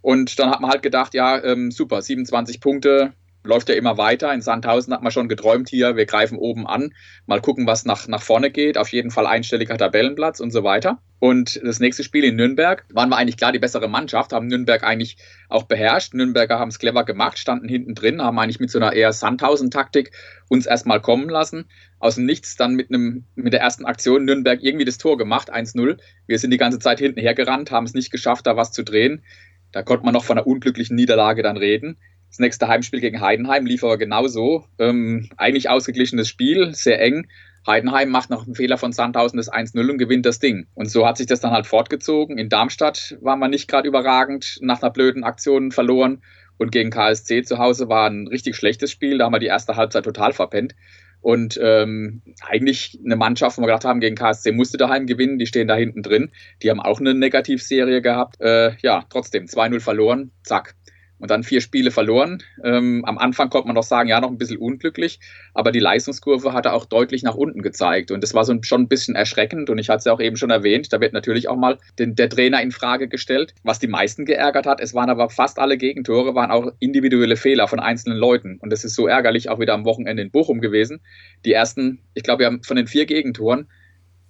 Und 0.00 0.38
dann 0.40 0.50
hat 0.50 0.60
man 0.60 0.70
halt 0.70 0.82
gedacht, 0.82 1.14
ja, 1.14 1.42
ähm, 1.42 1.70
super, 1.70 2.02
27 2.02 2.60
Punkte, 2.60 3.14
läuft 3.44 3.68
ja 3.68 3.74
immer 3.74 3.98
weiter. 3.98 4.32
In 4.32 4.40
Sandhausen 4.40 4.92
hat 4.92 5.02
man 5.02 5.12
schon 5.12 5.28
geträumt 5.28 5.68
hier, 5.68 5.96
wir 5.96 6.06
greifen 6.06 6.38
oben 6.38 6.66
an, 6.66 6.94
mal 7.26 7.40
gucken, 7.40 7.66
was 7.66 7.84
nach, 7.84 8.06
nach 8.08 8.22
vorne 8.22 8.50
geht. 8.50 8.78
Auf 8.78 8.88
jeden 8.88 9.10
Fall 9.10 9.26
einstelliger 9.26 9.76
Tabellenplatz 9.76 10.40
und 10.40 10.50
so 10.50 10.64
weiter. 10.64 10.98
Und 11.18 11.60
das 11.62 11.78
nächste 11.78 12.02
Spiel 12.02 12.24
in 12.24 12.34
Nürnberg 12.34 12.84
waren 12.92 13.08
wir 13.08 13.16
eigentlich 13.16 13.36
klar 13.36 13.52
die 13.52 13.60
bessere 13.60 13.88
Mannschaft, 13.88 14.32
haben 14.32 14.48
Nürnberg 14.48 14.82
eigentlich 14.82 15.18
auch 15.48 15.64
beherrscht. 15.64 16.14
Nürnberger 16.14 16.58
haben 16.58 16.70
es 16.70 16.80
clever 16.80 17.04
gemacht, 17.04 17.38
standen 17.38 17.68
hinten 17.68 17.94
drin, 17.94 18.20
haben 18.20 18.38
eigentlich 18.40 18.58
mit 18.58 18.70
so 18.70 18.80
einer 18.80 18.92
eher 18.92 19.12
Sandhausen-Taktik 19.12 20.10
uns 20.48 20.66
erstmal 20.66 21.00
kommen 21.00 21.28
lassen. 21.28 21.68
Aus 22.00 22.16
dem 22.16 22.26
Nichts 22.26 22.56
dann 22.56 22.74
mit, 22.74 22.90
einem, 22.90 23.24
mit 23.36 23.52
der 23.52 23.60
ersten 23.60 23.84
Aktion 23.84 24.24
Nürnberg 24.24 24.60
irgendwie 24.62 24.84
das 24.84 24.98
Tor 24.98 25.16
gemacht, 25.16 25.52
1-0. 25.54 25.98
Wir 26.26 26.38
sind 26.40 26.50
die 26.50 26.58
ganze 26.58 26.80
Zeit 26.80 26.98
hinten 26.98 27.20
hergerannt, 27.20 27.70
haben 27.70 27.86
es 27.86 27.94
nicht 27.94 28.10
geschafft, 28.10 28.48
da 28.48 28.56
was 28.56 28.72
zu 28.72 28.82
drehen. 28.82 29.22
Da 29.70 29.82
konnte 29.82 30.04
man 30.04 30.14
noch 30.14 30.24
von 30.24 30.38
einer 30.38 30.46
unglücklichen 30.46 30.96
Niederlage 30.96 31.44
dann 31.44 31.56
reden. 31.56 31.98
Das 32.32 32.38
nächste 32.38 32.66
Heimspiel 32.66 33.00
gegen 33.00 33.20
Heidenheim 33.20 33.66
lief 33.66 33.84
aber 33.84 33.98
genauso. 33.98 34.64
Ähm, 34.78 35.28
eigentlich 35.36 35.68
ausgeglichenes 35.68 36.28
Spiel, 36.28 36.72
sehr 36.72 36.98
eng. 36.98 37.26
Heidenheim 37.66 38.08
macht 38.08 38.30
noch 38.30 38.46
einen 38.46 38.54
Fehler 38.54 38.78
von 38.78 38.90
Sandhausen 38.92 39.36
das 39.36 39.52
1-0 39.52 39.90
und 39.90 39.98
gewinnt 39.98 40.24
das 40.24 40.38
Ding. 40.38 40.66
Und 40.72 40.90
so 40.90 41.06
hat 41.06 41.18
sich 41.18 41.26
das 41.26 41.40
dann 41.40 41.50
halt 41.50 41.66
fortgezogen. 41.66 42.38
In 42.38 42.48
Darmstadt 42.48 43.18
war 43.20 43.36
man 43.36 43.50
nicht 43.50 43.68
gerade 43.68 43.86
überragend, 43.86 44.56
nach 44.62 44.80
einer 44.80 44.90
blöden 44.90 45.24
Aktion 45.24 45.72
verloren. 45.72 46.22
Und 46.56 46.72
gegen 46.72 46.88
KSC 46.88 47.42
zu 47.42 47.58
Hause 47.58 47.90
war 47.90 48.08
ein 48.08 48.26
richtig 48.28 48.56
schlechtes 48.56 48.90
Spiel. 48.90 49.18
Da 49.18 49.26
haben 49.26 49.34
wir 49.34 49.38
die 49.38 49.46
erste 49.46 49.76
Halbzeit 49.76 50.04
total 50.04 50.32
verpennt. 50.32 50.74
Und 51.20 51.60
ähm, 51.62 52.22
eigentlich 52.40 52.98
eine 53.04 53.16
Mannschaft, 53.16 53.58
wo 53.58 53.62
wir 53.62 53.66
gedacht 53.66 53.84
haben, 53.84 54.00
gegen 54.00 54.16
KSC 54.16 54.52
musste 54.52 54.78
daheim 54.78 55.04
gewinnen, 55.04 55.38
die 55.38 55.46
stehen 55.46 55.68
da 55.68 55.74
hinten 55.74 56.02
drin. 56.02 56.32
Die 56.62 56.70
haben 56.70 56.80
auch 56.80 56.98
eine 56.98 57.12
Negativserie 57.12 58.00
gehabt. 58.00 58.40
Äh, 58.40 58.74
ja, 58.80 59.04
trotzdem 59.10 59.44
2-0 59.44 59.80
verloren, 59.80 60.30
zack 60.44 60.76
und 61.22 61.30
dann 61.30 61.44
vier 61.44 61.60
Spiele 61.60 61.92
verloren. 61.92 62.42
Ähm, 62.64 63.04
am 63.04 63.16
Anfang 63.16 63.48
konnte 63.48 63.68
man 63.68 63.76
doch 63.76 63.84
sagen, 63.84 64.08
ja, 64.08 64.20
noch 64.20 64.28
ein 64.28 64.38
bisschen 64.38 64.58
unglücklich, 64.58 65.20
aber 65.54 65.70
die 65.70 65.78
Leistungskurve 65.78 66.52
hatte 66.52 66.72
auch 66.72 66.84
deutlich 66.84 67.22
nach 67.22 67.36
unten 67.36 67.62
gezeigt 67.62 68.10
und 68.10 68.24
das 68.24 68.34
war 68.34 68.44
so 68.44 68.58
schon 68.62 68.82
ein 68.82 68.88
bisschen 68.88 69.14
erschreckend 69.14 69.70
und 69.70 69.78
ich 69.78 69.88
hatte 69.88 69.98
es 69.98 70.04
ja 70.04 70.12
auch 70.12 70.20
eben 70.20 70.36
schon 70.36 70.50
erwähnt, 70.50 70.92
da 70.92 71.00
wird 71.00 71.12
natürlich 71.12 71.48
auch 71.48 71.56
mal 71.56 71.78
den, 72.00 72.16
der 72.16 72.28
Trainer 72.28 72.60
in 72.60 72.72
Frage 72.72 73.06
gestellt. 73.06 73.54
Was 73.62 73.78
die 73.78 73.86
meisten 73.86 74.24
geärgert 74.24 74.66
hat, 74.66 74.80
es 74.80 74.94
waren 74.94 75.10
aber 75.10 75.30
fast 75.30 75.60
alle 75.60 75.78
Gegentore, 75.78 76.34
waren 76.34 76.50
auch 76.50 76.72
individuelle 76.80 77.36
Fehler 77.36 77.68
von 77.68 77.78
einzelnen 77.78 78.18
Leuten 78.18 78.58
und 78.60 78.70
das 78.70 78.82
ist 78.82 78.96
so 78.96 79.06
ärgerlich 79.06 79.48
auch 79.48 79.60
wieder 79.60 79.74
am 79.74 79.84
Wochenende 79.84 80.22
in 80.22 80.32
Bochum 80.32 80.60
gewesen. 80.60 81.02
Die 81.44 81.52
ersten, 81.52 82.00
ich 82.14 82.24
glaube, 82.24 82.40
wir 82.40 82.46
haben 82.46 82.64
von 82.64 82.76
den 82.76 82.88
vier 82.88 83.06
Gegentoren 83.06 83.68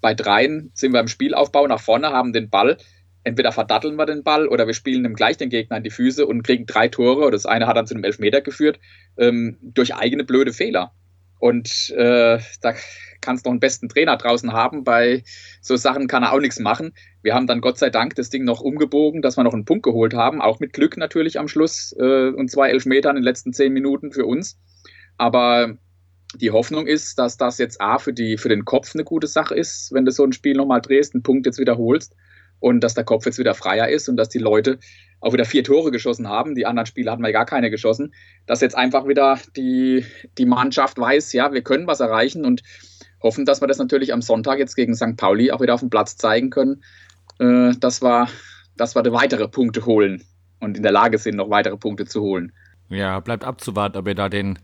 bei 0.02 0.14
dreien 0.14 0.72
sind 0.74 0.92
wir 0.92 1.00
im 1.00 1.08
Spielaufbau 1.08 1.66
nach 1.68 1.80
vorne, 1.80 2.10
haben 2.10 2.34
den 2.34 2.50
Ball 2.50 2.76
entweder 3.24 3.52
verdatteln 3.52 3.96
wir 3.96 4.06
den 4.06 4.22
Ball 4.22 4.48
oder 4.48 4.66
wir 4.66 4.74
spielen 4.74 5.04
ihm 5.04 5.14
gleich 5.14 5.36
den 5.36 5.50
Gegner 5.50 5.76
an 5.76 5.84
die 5.84 5.90
Füße 5.90 6.26
und 6.26 6.42
kriegen 6.42 6.66
drei 6.66 6.88
Tore. 6.88 7.30
Das 7.30 7.46
eine 7.46 7.66
hat 7.66 7.76
dann 7.76 7.86
zu 7.86 7.94
einem 7.94 8.04
Elfmeter 8.04 8.40
geführt, 8.40 8.80
ähm, 9.16 9.58
durch 9.60 9.94
eigene 9.94 10.24
blöde 10.24 10.52
Fehler. 10.52 10.92
Und 11.38 11.90
äh, 11.90 12.38
da 12.60 12.74
kann 13.20 13.36
es 13.36 13.44
noch 13.44 13.50
einen 13.50 13.60
besten 13.60 13.88
Trainer 13.88 14.16
draußen 14.16 14.52
haben. 14.52 14.84
Bei 14.84 15.22
so 15.60 15.76
Sachen 15.76 16.06
kann 16.06 16.22
er 16.22 16.32
auch 16.32 16.40
nichts 16.40 16.58
machen. 16.58 16.92
Wir 17.22 17.34
haben 17.34 17.46
dann 17.46 17.60
Gott 17.60 17.78
sei 17.78 17.90
Dank 17.90 18.14
das 18.14 18.30
Ding 18.30 18.44
noch 18.44 18.60
umgebogen, 18.60 19.22
dass 19.22 19.36
wir 19.36 19.44
noch 19.44 19.54
einen 19.54 19.64
Punkt 19.64 19.84
geholt 19.84 20.14
haben, 20.14 20.40
auch 20.40 20.60
mit 20.60 20.72
Glück 20.72 20.96
natürlich 20.96 21.38
am 21.38 21.48
Schluss 21.48 21.94
äh, 21.98 22.28
und 22.28 22.50
zwei 22.50 22.70
Elfmeter 22.70 23.10
in 23.10 23.16
den 23.16 23.24
letzten 23.24 23.52
zehn 23.52 23.72
Minuten 23.72 24.12
für 24.12 24.26
uns. 24.26 24.58
Aber 25.18 25.76
die 26.34 26.50
Hoffnung 26.50 26.86
ist, 26.86 27.18
dass 27.18 27.36
das 27.36 27.58
jetzt 27.58 27.80
A 27.80 27.98
für, 27.98 28.12
die, 28.12 28.38
für 28.38 28.48
den 28.48 28.64
Kopf 28.64 28.94
eine 28.94 29.04
gute 29.04 29.26
Sache 29.26 29.54
ist, 29.54 29.92
wenn 29.92 30.04
du 30.04 30.10
so 30.10 30.24
ein 30.24 30.32
Spiel 30.32 30.54
nochmal 30.56 30.80
drehst, 30.80 31.14
einen 31.14 31.22
Punkt 31.22 31.46
jetzt 31.46 31.58
wiederholst 31.58 32.14
und 32.62 32.80
dass 32.80 32.94
der 32.94 33.04
Kopf 33.04 33.26
jetzt 33.26 33.38
wieder 33.38 33.54
freier 33.54 33.88
ist 33.88 34.08
und 34.08 34.16
dass 34.16 34.28
die 34.28 34.38
Leute 34.38 34.78
auch 35.20 35.32
wieder 35.32 35.44
vier 35.44 35.64
Tore 35.64 35.90
geschossen 35.90 36.28
haben. 36.28 36.54
Die 36.54 36.64
anderen 36.64 36.86
Spiele 36.86 37.10
hatten 37.10 37.22
wir 37.22 37.32
gar 37.32 37.44
keine 37.44 37.70
geschossen. 37.70 38.14
Dass 38.46 38.60
jetzt 38.60 38.76
einfach 38.76 39.08
wieder 39.08 39.38
die, 39.56 40.06
die 40.38 40.46
Mannschaft 40.46 40.96
weiß, 40.96 41.32
ja, 41.32 41.52
wir 41.52 41.62
können 41.62 41.88
was 41.88 41.98
erreichen 41.98 42.44
und 42.44 42.62
hoffen, 43.20 43.44
dass 43.44 43.60
wir 43.60 43.66
das 43.66 43.78
natürlich 43.78 44.12
am 44.12 44.22
Sonntag 44.22 44.60
jetzt 44.60 44.76
gegen 44.76 44.94
St. 44.94 45.16
Pauli 45.16 45.50
auch 45.50 45.60
wieder 45.60 45.74
auf 45.74 45.80
dem 45.80 45.90
Platz 45.90 46.16
zeigen 46.16 46.50
können, 46.50 46.84
äh, 47.40 47.72
dass, 47.78 48.00
wir, 48.00 48.28
dass 48.76 48.94
wir 48.94 49.02
weitere 49.12 49.48
Punkte 49.48 49.84
holen 49.84 50.22
und 50.60 50.76
in 50.76 50.84
der 50.84 50.92
Lage 50.92 51.18
sind, 51.18 51.36
noch 51.36 51.50
weitere 51.50 51.76
Punkte 51.76 52.04
zu 52.04 52.20
holen. 52.20 52.52
Ja, 52.90 53.18
bleibt 53.18 53.42
abzuwarten, 53.42 53.98
ob 53.98 54.06
ihr 54.06 54.14
da 54.14 54.28
den, 54.28 54.60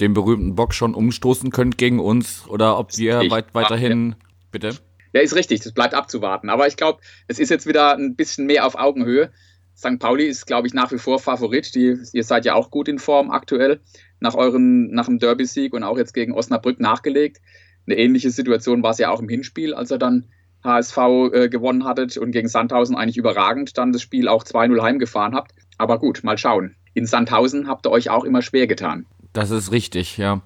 den 0.00 0.14
berühmten 0.14 0.56
Bock 0.56 0.74
schon 0.74 0.94
umstoßen 0.94 1.50
könnt 1.50 1.78
gegen 1.78 2.00
uns 2.00 2.44
oder 2.48 2.76
ob 2.76 2.96
wir 2.96 3.30
weit, 3.30 3.54
weiterhin. 3.54 4.16
Bitte? 4.50 4.76
Ja, 5.12 5.20
ist 5.20 5.34
richtig, 5.34 5.60
das 5.60 5.72
bleibt 5.72 5.94
abzuwarten. 5.94 6.50
Aber 6.50 6.66
ich 6.66 6.76
glaube, 6.76 7.00
es 7.28 7.38
ist 7.38 7.50
jetzt 7.50 7.66
wieder 7.66 7.96
ein 7.96 8.16
bisschen 8.16 8.46
mehr 8.46 8.66
auf 8.66 8.76
Augenhöhe. 8.76 9.30
St. 9.76 9.98
Pauli 9.98 10.26
ist, 10.26 10.46
glaube 10.46 10.66
ich, 10.66 10.74
nach 10.74 10.90
wie 10.92 10.98
vor 10.98 11.18
Favorit. 11.18 11.74
Die, 11.74 11.98
ihr 12.12 12.24
seid 12.24 12.44
ja 12.44 12.54
auch 12.54 12.70
gut 12.70 12.88
in 12.88 12.98
Form 12.98 13.30
aktuell 13.30 13.80
nach 14.20 14.34
euren, 14.34 14.90
nach 14.90 15.06
dem 15.06 15.18
Derby-Sieg 15.18 15.74
und 15.74 15.84
auch 15.84 15.98
jetzt 15.98 16.14
gegen 16.14 16.32
Osnabrück 16.32 16.80
nachgelegt. 16.80 17.42
Eine 17.86 17.98
ähnliche 17.98 18.30
Situation 18.30 18.82
war 18.82 18.92
es 18.92 18.98
ja 18.98 19.10
auch 19.10 19.20
im 19.20 19.28
Hinspiel, 19.28 19.74
als 19.74 19.92
ihr 19.92 19.98
dann 19.98 20.26
HSV 20.64 20.98
äh, 21.32 21.48
gewonnen 21.48 21.84
hattet 21.84 22.16
und 22.16 22.32
gegen 22.32 22.48
Sandhausen 22.48 22.96
eigentlich 22.96 23.18
überragend 23.18 23.76
dann 23.78 23.92
das 23.92 24.02
Spiel 24.02 24.28
auch 24.28 24.44
2-0 24.44 24.82
heimgefahren 24.82 25.34
habt. 25.34 25.52
Aber 25.78 25.98
gut, 25.98 26.24
mal 26.24 26.38
schauen. 26.38 26.74
In 26.94 27.06
Sandhausen 27.06 27.68
habt 27.68 27.86
ihr 27.86 27.90
euch 27.90 28.08
auch 28.08 28.24
immer 28.24 28.42
schwer 28.42 28.66
getan. 28.66 29.06
Das 29.36 29.50
ist 29.50 29.70
richtig, 29.70 30.16
ja. 30.16 30.40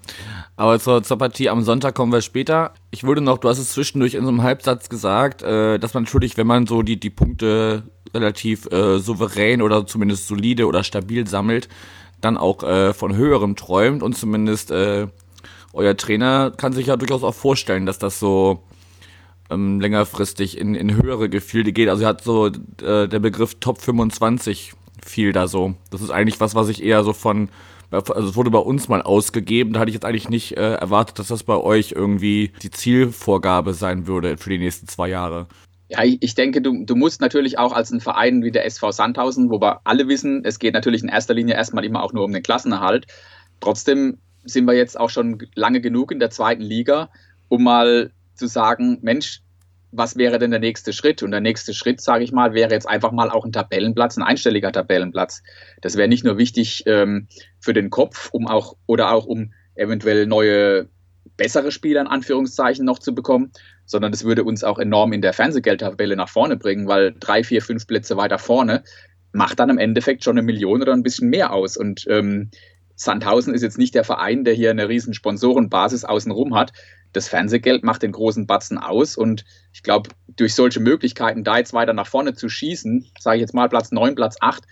Aber 0.57 0.81
zur, 0.81 1.05
zur 1.05 1.17
Partie 1.17 1.49
am 1.49 1.63
Sonntag 1.63 1.95
kommen 1.95 2.13
wir 2.13 2.23
später. 2.23 2.75
Ich 2.91 3.05
würde 3.05 3.21
noch, 3.21 3.39
du 3.39 3.49
hast 3.49 3.61
es 3.61 3.71
zwischendurch 3.71 4.15
in 4.15 4.25
so 4.25 4.31
einem 4.31 4.43
Halbsatz 4.43 4.89
gesagt, 4.89 5.45
äh, 5.45 5.79
dass 5.79 5.95
man 5.95 6.03
natürlich, 6.03 6.37
wenn 6.37 6.49
man 6.49 6.67
so 6.67 6.83
die, 6.83 6.99
die 6.99 7.09
Punkte 7.09 7.85
relativ 8.13 8.67
äh, 8.73 8.99
souverän 8.99 9.63
oder 9.63 9.87
zumindest 9.87 10.27
solide 10.27 10.67
oder 10.67 10.83
stabil 10.83 11.29
sammelt, 11.29 11.69
dann 12.21 12.37
auch 12.37 12.65
äh, 12.65 12.93
von 12.93 13.15
höherem 13.15 13.55
träumt 13.55 14.03
und 14.03 14.17
zumindest 14.17 14.73
äh, 14.73 15.07
euer 15.73 15.97
Trainer 15.97 16.51
kann 16.51 16.73
sich 16.73 16.89
ja 16.89 16.97
durchaus 16.97 17.23
auch 17.23 17.35
vorstellen, 17.35 17.87
dass 17.87 18.01
das 18.01 18.19
so 18.19 18.65
ähm, 19.51 19.81
längerfristig 19.81 20.59
in, 20.59 20.75
in 20.75 21.01
höhere 21.01 21.29
Gefilde 21.29 21.73
geht. 21.73 21.89
Also 21.89 22.03
er 22.03 22.09
hat 22.09 22.25
so 22.25 22.49
äh, 22.49 23.07
der 23.07 23.21
Begriff 23.21 23.55
Top 23.61 23.81
25 23.81 24.73
viel 25.07 25.33
da 25.33 25.47
so. 25.47 25.77
Das 25.93 26.03
ist 26.03 26.11
eigentlich 26.11 26.41
was, 26.41 26.57
was 26.57 26.69
ich 26.69 26.83
eher 26.83 27.05
so 27.05 27.13
von 27.13 27.51
also 27.91 28.13
es 28.15 28.37
wurde 28.37 28.51
bei 28.51 28.59
uns 28.59 28.89
mal 28.89 29.03
ausgegeben, 29.03 29.73
da 29.73 29.81
hatte 29.81 29.91
ich 29.91 29.95
jetzt 29.95 30.05
eigentlich 30.05 30.29
nicht 30.29 30.57
äh, 30.57 30.75
erwartet, 30.75 31.19
dass 31.19 31.29
das 31.29 31.43
bei 31.43 31.57
euch 31.57 31.93
irgendwie 31.93 32.53
die 32.63 32.71
Zielvorgabe 32.71 33.75
sein 33.75 34.07
würde 34.07 34.37
für 34.37 34.51
die 34.51 34.59
nächsten 34.59 34.87
zwei 34.87 35.09
Jahre. 35.09 35.49
Ja, 35.89 36.05
ich 36.05 36.35
denke, 36.37 36.63
du, 36.63 36.85
du 36.85 36.95
musst 36.95 37.21
natürlich 37.21 37.59
auch 37.59 37.73
als 37.73 37.91
ein 37.91 38.01
Verein 38.01 38.45
wie 38.45 38.53
der 38.53 38.65
SV 38.65 38.93
Sandhausen, 38.93 39.51
wo 39.51 39.61
wir 39.61 39.81
alle 39.83 40.07
wissen, 40.07 40.45
es 40.45 40.61
geht 40.61 40.73
natürlich 40.73 41.03
in 41.03 41.09
erster 41.09 41.35
Linie 41.35 41.57
erstmal 41.57 41.85
immer 41.85 42.05
auch 42.05 42.13
nur 42.13 42.25
um 42.25 42.33
den 42.33 42.45
Klassenerhalt. 42.45 43.07
Trotzdem 43.59 44.19
sind 44.45 44.67
wir 44.67 44.75
jetzt 44.75 44.99
auch 44.99 45.11
schon 45.11 45.39
lange 45.57 45.81
genug 45.81 46.13
in 46.13 46.21
der 46.21 46.31
zweiten 46.31 46.63
Liga, 46.63 47.11
um 47.49 47.65
mal 47.65 48.13
zu 48.35 48.47
sagen, 48.47 48.99
Mensch, 49.03 49.43
was 49.93 50.17
wäre 50.17 50.39
denn 50.39 50.51
der 50.51 50.61
nächste 50.61 50.93
Schritt? 50.93 51.23
Und 51.23 51.33
der 51.33 51.41
nächste 51.41 51.75
Schritt, 51.75 52.01
sage 52.01 52.25
ich 52.25 52.33
mal, 52.33 52.55
wäre 52.55 52.73
jetzt 52.73 52.89
einfach 52.89 53.13
mal 53.13 53.31
auch 53.31 53.45
ein 53.45 53.53
Tabellenplatz, 53.53 54.17
ein 54.17 54.23
einstelliger 54.23 54.73
Tabellenplatz. 54.73 55.43
Das 55.81 55.97
wäre 55.97 56.09
nicht 56.09 56.25
nur 56.25 56.39
wichtig 56.39 56.85
ähm, 56.87 57.29
für 57.59 57.73
den 57.73 57.91
Kopf, 57.91 58.31
um 58.33 58.47
auch 58.47 58.77
oder 58.87 59.13
auch 59.13 59.27
um 59.27 59.53
eventuell 59.75 60.27
neue 60.27 60.89
bessere 61.37 61.73
Spieler 61.73 62.03
in 62.03 62.07
Anführungszeichen 62.07 62.85
noch 62.85 62.99
zu 62.99 63.15
bekommen, 63.15 63.53
sondern 63.85 64.13
das 64.13 64.25
würde 64.25 64.45
uns 64.45 64.63
auch 64.63 64.79
enorm 64.79 65.13
in 65.13 65.23
der 65.23 65.33
Fernsehgeldtabelle 65.33 66.17
nach 66.17 66.29
vorne 66.29 66.57
bringen, 66.57 66.87
weil 66.87 67.15
drei, 67.19 67.43
vier, 67.43 67.63
fünf 67.63 67.87
Plätze 67.87 68.17
weiter 68.17 68.39
vorne 68.39 68.85
macht 69.33 69.59
dann 69.61 69.71
im 69.71 69.79
Endeffekt 69.79 70.25
schon 70.25 70.37
eine 70.37 70.43
Million 70.45 70.83
oder 70.83 70.93
ein 70.93 71.03
bisschen 71.03 71.31
mehr 71.31 71.53
aus. 71.53 71.77
Und 71.77 72.05
ähm, 72.09 72.51
Sandhausen 72.95 73.55
ist 73.55 73.63
jetzt 73.63 73.79
nicht 73.79 73.95
der 73.95 74.05
Verein, 74.05 74.45
der 74.45 74.55
hier 74.55 74.71
eine 74.71 74.89
riesen 74.89 75.15
Sponsorenbasis 75.15 76.05
außenrum 76.05 76.55
hat, 76.55 76.73
das 77.13 77.29
Fernsehgeld 77.29 77.85
macht 77.85 78.03
den 78.03 78.13
großen 78.13 78.47
Batzen 78.47 78.79
aus 78.79 79.17
und 79.17 79.45
ich 79.73 79.83
glaube, 79.83 80.11
durch 80.37 80.55
solche 80.55 80.81
Möglichkeiten, 80.81 81.45
da 81.45 81.59
jetzt 81.59 81.73
weiter 81.73 81.93
nach 81.93 82.07
vorne 82.07 82.35
zu 82.35 82.49
schießen, 82.49 83.07
sage 83.19 83.37
ich 83.37 83.41
jetzt 83.41 83.55
mal 83.55 83.69
Platz 83.69 83.93
9, 83.93 84.15
Platz 84.15 84.37
8, 84.41 84.65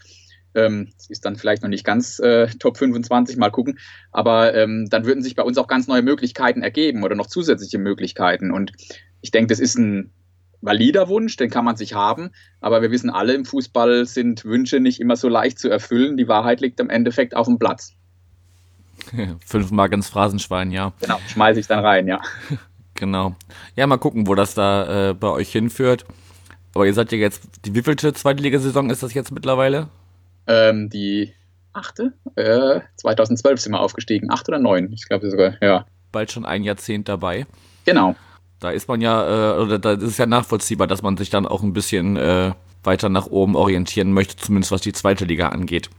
ähm, 0.54 0.90
ist 1.08 1.24
dann 1.24 1.36
vielleicht 1.36 1.62
noch 1.62 1.68
nicht 1.68 1.84
ganz 1.84 2.18
äh, 2.18 2.46
Top 2.58 2.78
25, 2.78 3.36
mal 3.36 3.50
gucken, 3.50 3.78
aber 4.12 4.54
ähm, 4.54 4.88
dann 4.88 5.04
würden 5.04 5.22
sich 5.22 5.34
bei 5.34 5.42
uns 5.42 5.58
auch 5.58 5.68
ganz 5.68 5.86
neue 5.86 6.02
Möglichkeiten 6.02 6.62
ergeben 6.62 7.04
oder 7.04 7.14
noch 7.14 7.26
zusätzliche 7.26 7.78
Möglichkeiten 7.78 8.50
und 8.50 8.72
ich 9.20 9.30
denke, 9.30 9.48
das 9.48 9.60
ist 9.60 9.76
ein 9.76 10.12
valider 10.60 11.08
Wunsch, 11.08 11.36
den 11.36 11.50
kann 11.50 11.64
man 11.64 11.76
sich 11.76 11.94
haben, 11.94 12.30
aber 12.60 12.82
wir 12.82 12.90
wissen 12.90 13.10
alle, 13.10 13.34
im 13.34 13.44
Fußball 13.44 14.06
sind 14.06 14.44
Wünsche 14.44 14.80
nicht 14.80 15.00
immer 15.00 15.16
so 15.16 15.28
leicht 15.28 15.58
zu 15.58 15.68
erfüllen. 15.68 16.16
Die 16.16 16.28
Wahrheit 16.28 16.60
liegt 16.60 16.80
im 16.80 16.90
Endeffekt 16.90 17.36
auf 17.36 17.46
dem 17.46 17.58
Platz. 17.58 17.97
Fünf 19.46 19.70
Mark 19.70 19.92
ins 19.92 20.08
Phrasenschwein, 20.08 20.70
ja. 20.70 20.92
Genau, 21.00 21.18
schmeiße 21.28 21.60
ich 21.60 21.66
dann 21.66 21.84
rein, 21.84 22.06
ja. 22.06 22.20
genau. 22.94 23.34
Ja, 23.76 23.86
mal 23.86 23.98
gucken, 23.98 24.26
wo 24.26 24.34
das 24.34 24.54
da 24.54 25.10
äh, 25.10 25.14
bei 25.14 25.28
euch 25.28 25.50
hinführt. 25.50 26.04
Aber 26.74 26.86
ihr 26.86 26.94
seid 26.94 27.12
ja 27.12 27.18
jetzt, 27.18 27.48
die 27.64 27.74
wievielte 27.74 28.12
Zweitligasaison 28.12 28.90
ist 28.90 29.02
das 29.02 29.14
jetzt 29.14 29.32
mittlerweile? 29.32 29.88
Ähm, 30.46 30.90
die 30.90 31.32
achte? 31.72 32.12
Äh, 32.36 32.80
2012 32.96 33.60
sind 33.60 33.72
wir 33.72 33.80
aufgestiegen. 33.80 34.30
Acht 34.30 34.48
oder 34.48 34.58
neun? 34.58 34.92
Ich 34.92 35.08
glaube 35.08 35.30
sogar, 35.30 35.54
ja. 35.62 35.86
Bald 36.12 36.32
schon 36.32 36.44
ein 36.44 36.62
Jahrzehnt 36.62 37.08
dabei. 37.08 37.46
Genau. 37.84 38.16
Da 38.60 38.70
ist 38.70 38.88
man 38.88 39.00
ja, 39.00 39.56
äh, 39.56 39.60
oder 39.60 39.78
da 39.78 39.92
ist 39.92 40.02
es 40.02 40.18
ja 40.18 40.26
nachvollziehbar, 40.26 40.86
dass 40.86 41.02
man 41.02 41.16
sich 41.16 41.30
dann 41.30 41.46
auch 41.46 41.62
ein 41.62 41.72
bisschen 41.72 42.16
äh, 42.16 42.52
weiter 42.82 43.08
nach 43.08 43.26
oben 43.26 43.54
orientieren 43.56 44.12
möchte, 44.12 44.36
zumindest 44.36 44.72
was 44.72 44.80
die 44.80 44.92
zweite 44.92 45.24
Liga 45.24 45.50
angeht. 45.50 45.90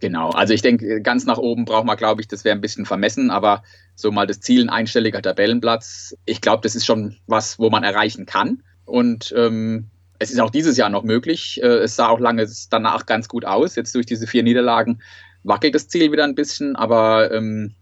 Genau, 0.00 0.30
also 0.30 0.54
ich 0.54 0.62
denke, 0.62 1.02
ganz 1.02 1.26
nach 1.26 1.36
oben 1.36 1.66
braucht 1.66 1.84
man, 1.84 1.96
glaube 1.96 2.22
ich, 2.22 2.28
das 2.28 2.42
wäre 2.44 2.56
ein 2.56 2.62
bisschen 2.62 2.86
vermessen, 2.86 3.30
aber 3.30 3.62
so 3.94 4.10
mal 4.10 4.26
das 4.26 4.40
Ziel, 4.40 4.62
ein 4.62 4.70
einstelliger 4.70 5.20
Tabellenplatz, 5.20 6.16
ich 6.24 6.40
glaube, 6.40 6.62
das 6.62 6.74
ist 6.74 6.86
schon 6.86 7.16
was, 7.26 7.58
wo 7.58 7.68
man 7.68 7.84
erreichen 7.84 8.24
kann. 8.24 8.62
Und 8.86 9.32
ähm, 9.36 9.90
es 10.18 10.30
ist 10.30 10.40
auch 10.40 10.50
dieses 10.50 10.78
Jahr 10.78 10.88
noch 10.88 11.02
möglich. 11.02 11.60
Äh, 11.62 11.66
es 11.66 11.96
sah 11.96 12.08
auch 12.08 12.18
lange 12.18 12.48
danach 12.70 13.04
ganz 13.04 13.28
gut 13.28 13.44
aus. 13.44 13.76
Jetzt 13.76 13.94
durch 13.94 14.06
diese 14.06 14.26
vier 14.26 14.42
Niederlagen 14.42 15.02
wackelt 15.44 15.74
das 15.74 15.88
Ziel 15.88 16.10
wieder 16.12 16.24
ein 16.24 16.34
bisschen, 16.34 16.76
aber 16.76 17.30
ähm, 17.30 17.74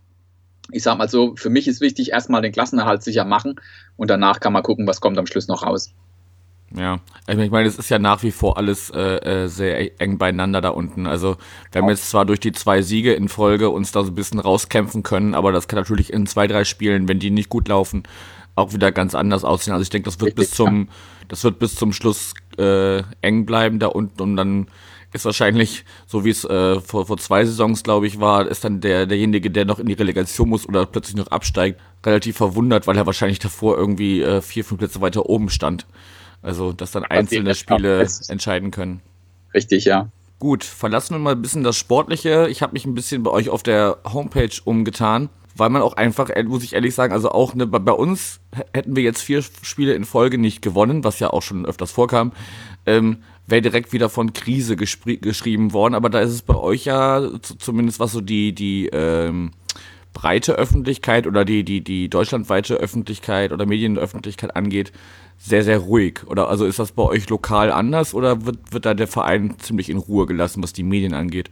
ich 0.72 0.82
sage 0.82 0.98
mal 0.98 1.08
so, 1.08 1.34
für 1.36 1.50
mich 1.50 1.66
ist 1.68 1.80
wichtig, 1.80 2.10
erstmal 2.10 2.42
den 2.42 2.52
Klassenerhalt 2.52 3.02
sicher 3.02 3.24
machen 3.24 3.60
und 3.96 4.10
danach 4.10 4.40
kann 4.40 4.52
man 4.52 4.62
gucken, 4.62 4.86
was 4.86 5.00
kommt 5.00 5.18
am 5.18 5.26
Schluss 5.26 5.48
noch 5.48 5.64
raus. 5.64 5.94
Ja, 6.74 7.00
ich 7.26 7.50
meine, 7.50 7.66
es 7.66 7.78
ist 7.78 7.88
ja 7.88 7.98
nach 7.98 8.22
wie 8.22 8.30
vor 8.30 8.58
alles 8.58 8.90
äh, 8.90 9.44
äh, 9.44 9.48
sehr 9.48 10.00
eng 10.00 10.18
beieinander 10.18 10.60
da 10.60 10.68
unten. 10.68 11.06
Also 11.06 11.36
wir 11.72 11.80
haben 11.80 11.88
jetzt 11.88 12.10
zwar 12.10 12.26
durch 12.26 12.40
die 12.40 12.52
zwei 12.52 12.82
Siege 12.82 13.14
in 13.14 13.28
Folge 13.28 13.70
uns 13.70 13.90
da 13.90 14.02
so 14.02 14.10
ein 14.10 14.14
bisschen 14.14 14.38
rauskämpfen 14.38 15.02
können, 15.02 15.34
aber 15.34 15.50
das 15.50 15.66
kann 15.66 15.78
natürlich 15.78 16.12
in 16.12 16.26
zwei, 16.26 16.46
drei 16.46 16.64
Spielen, 16.64 17.08
wenn 17.08 17.20
die 17.20 17.30
nicht 17.30 17.48
gut 17.48 17.68
laufen, 17.68 18.02
auch 18.54 18.74
wieder 18.74 18.92
ganz 18.92 19.14
anders 19.14 19.44
aussehen. 19.44 19.72
Also 19.72 19.82
ich 19.82 19.90
denke, 19.90 20.10
das 20.10 20.20
wird 20.20 20.34
bis 20.34 20.50
zum, 20.50 20.88
das 21.28 21.42
wird 21.42 21.58
bis 21.58 21.74
zum 21.74 21.94
Schluss 21.94 22.34
äh, 22.58 23.02
eng 23.22 23.46
bleiben 23.46 23.78
da 23.78 23.86
unten 23.86 24.20
und 24.20 24.36
dann 24.36 24.66
ist 25.12 25.24
wahrscheinlich, 25.24 25.86
so 26.06 26.26
wie 26.26 26.30
es 26.30 26.44
äh, 26.44 26.80
vor, 26.80 27.06
vor 27.06 27.16
zwei 27.16 27.44
Saisons, 27.46 27.82
glaube 27.82 28.06
ich, 28.06 28.20
war, 28.20 28.46
ist 28.46 28.64
dann 28.64 28.82
der, 28.82 29.06
derjenige, 29.06 29.50
der 29.50 29.64
noch 29.64 29.78
in 29.78 29.86
die 29.86 29.94
Relegation 29.94 30.50
muss 30.50 30.68
oder 30.68 30.84
plötzlich 30.84 31.16
noch 31.16 31.28
absteigt, 31.28 31.80
relativ 32.04 32.36
verwundert, 32.36 32.86
weil 32.86 32.96
er 32.98 33.06
wahrscheinlich 33.06 33.38
davor 33.38 33.78
irgendwie 33.78 34.20
äh, 34.20 34.42
vier, 34.42 34.66
fünf 34.66 34.80
Plätze 34.80 35.00
weiter 35.00 35.26
oben 35.26 35.48
stand. 35.48 35.86
Also, 36.42 36.72
dass 36.72 36.92
dann 36.92 37.04
einzelne 37.04 37.54
Spiele 37.54 38.06
entscheiden 38.28 38.70
können. 38.70 39.00
Richtig, 39.54 39.84
ja. 39.84 40.10
Gut, 40.38 40.62
verlassen 40.62 41.14
wir 41.14 41.18
mal 41.18 41.34
ein 41.34 41.42
bisschen 41.42 41.64
das 41.64 41.76
Sportliche. 41.76 42.46
Ich 42.48 42.62
habe 42.62 42.72
mich 42.72 42.86
ein 42.86 42.94
bisschen 42.94 43.24
bei 43.24 43.30
euch 43.30 43.48
auf 43.48 43.64
der 43.64 43.98
Homepage 44.04 44.50
umgetan, 44.64 45.30
weil 45.56 45.68
man 45.68 45.82
auch 45.82 45.94
einfach, 45.94 46.30
äh, 46.30 46.44
muss 46.44 46.62
ich 46.62 46.74
ehrlich 46.74 46.94
sagen, 46.94 47.12
also 47.12 47.30
auch 47.32 47.54
ne, 47.54 47.66
bei 47.66 47.92
uns 47.92 48.38
hätten 48.72 48.94
wir 48.94 49.02
jetzt 49.02 49.20
vier 49.20 49.42
Spiele 49.42 49.94
in 49.94 50.04
Folge 50.04 50.38
nicht 50.38 50.62
gewonnen, 50.62 51.02
was 51.02 51.18
ja 51.18 51.30
auch 51.30 51.42
schon 51.42 51.66
öfters 51.66 51.90
vorkam, 51.90 52.32
ähm, 52.86 53.24
wäre 53.48 53.62
direkt 53.62 53.92
wieder 53.92 54.08
von 54.08 54.32
Krise 54.32 54.76
geschrieben 54.76 55.72
worden. 55.72 55.94
Aber 55.94 56.08
da 56.08 56.20
ist 56.20 56.30
es 56.30 56.42
bei 56.42 56.54
euch 56.54 56.84
ja 56.84 57.28
zumindest 57.40 57.98
was 57.98 58.12
so 58.12 58.20
die 58.20 58.54
die 58.54 58.88
ähm, 58.92 59.50
breite 60.12 60.54
Öffentlichkeit 60.54 61.26
oder 61.26 61.44
die 61.44 61.64
die 61.64 61.82
die 61.82 62.08
deutschlandweite 62.08 62.74
Öffentlichkeit 62.74 63.52
oder 63.52 63.66
Medienöffentlichkeit 63.66 64.56
angeht, 64.56 64.92
sehr, 65.38 65.62
sehr 65.64 65.78
ruhig. 65.78 66.20
Oder 66.26 66.48
also 66.48 66.66
ist 66.66 66.78
das 66.78 66.92
bei 66.92 67.04
euch 67.04 67.28
lokal 67.28 67.70
anders 67.70 68.14
oder 68.14 68.44
wird, 68.44 68.72
wird 68.72 68.86
da 68.86 68.94
der 68.94 69.06
Verein 69.06 69.56
ziemlich 69.58 69.88
in 69.88 69.98
Ruhe 69.98 70.26
gelassen, 70.26 70.62
was 70.62 70.72
die 70.72 70.82
Medien 70.82 71.14
angeht? 71.14 71.50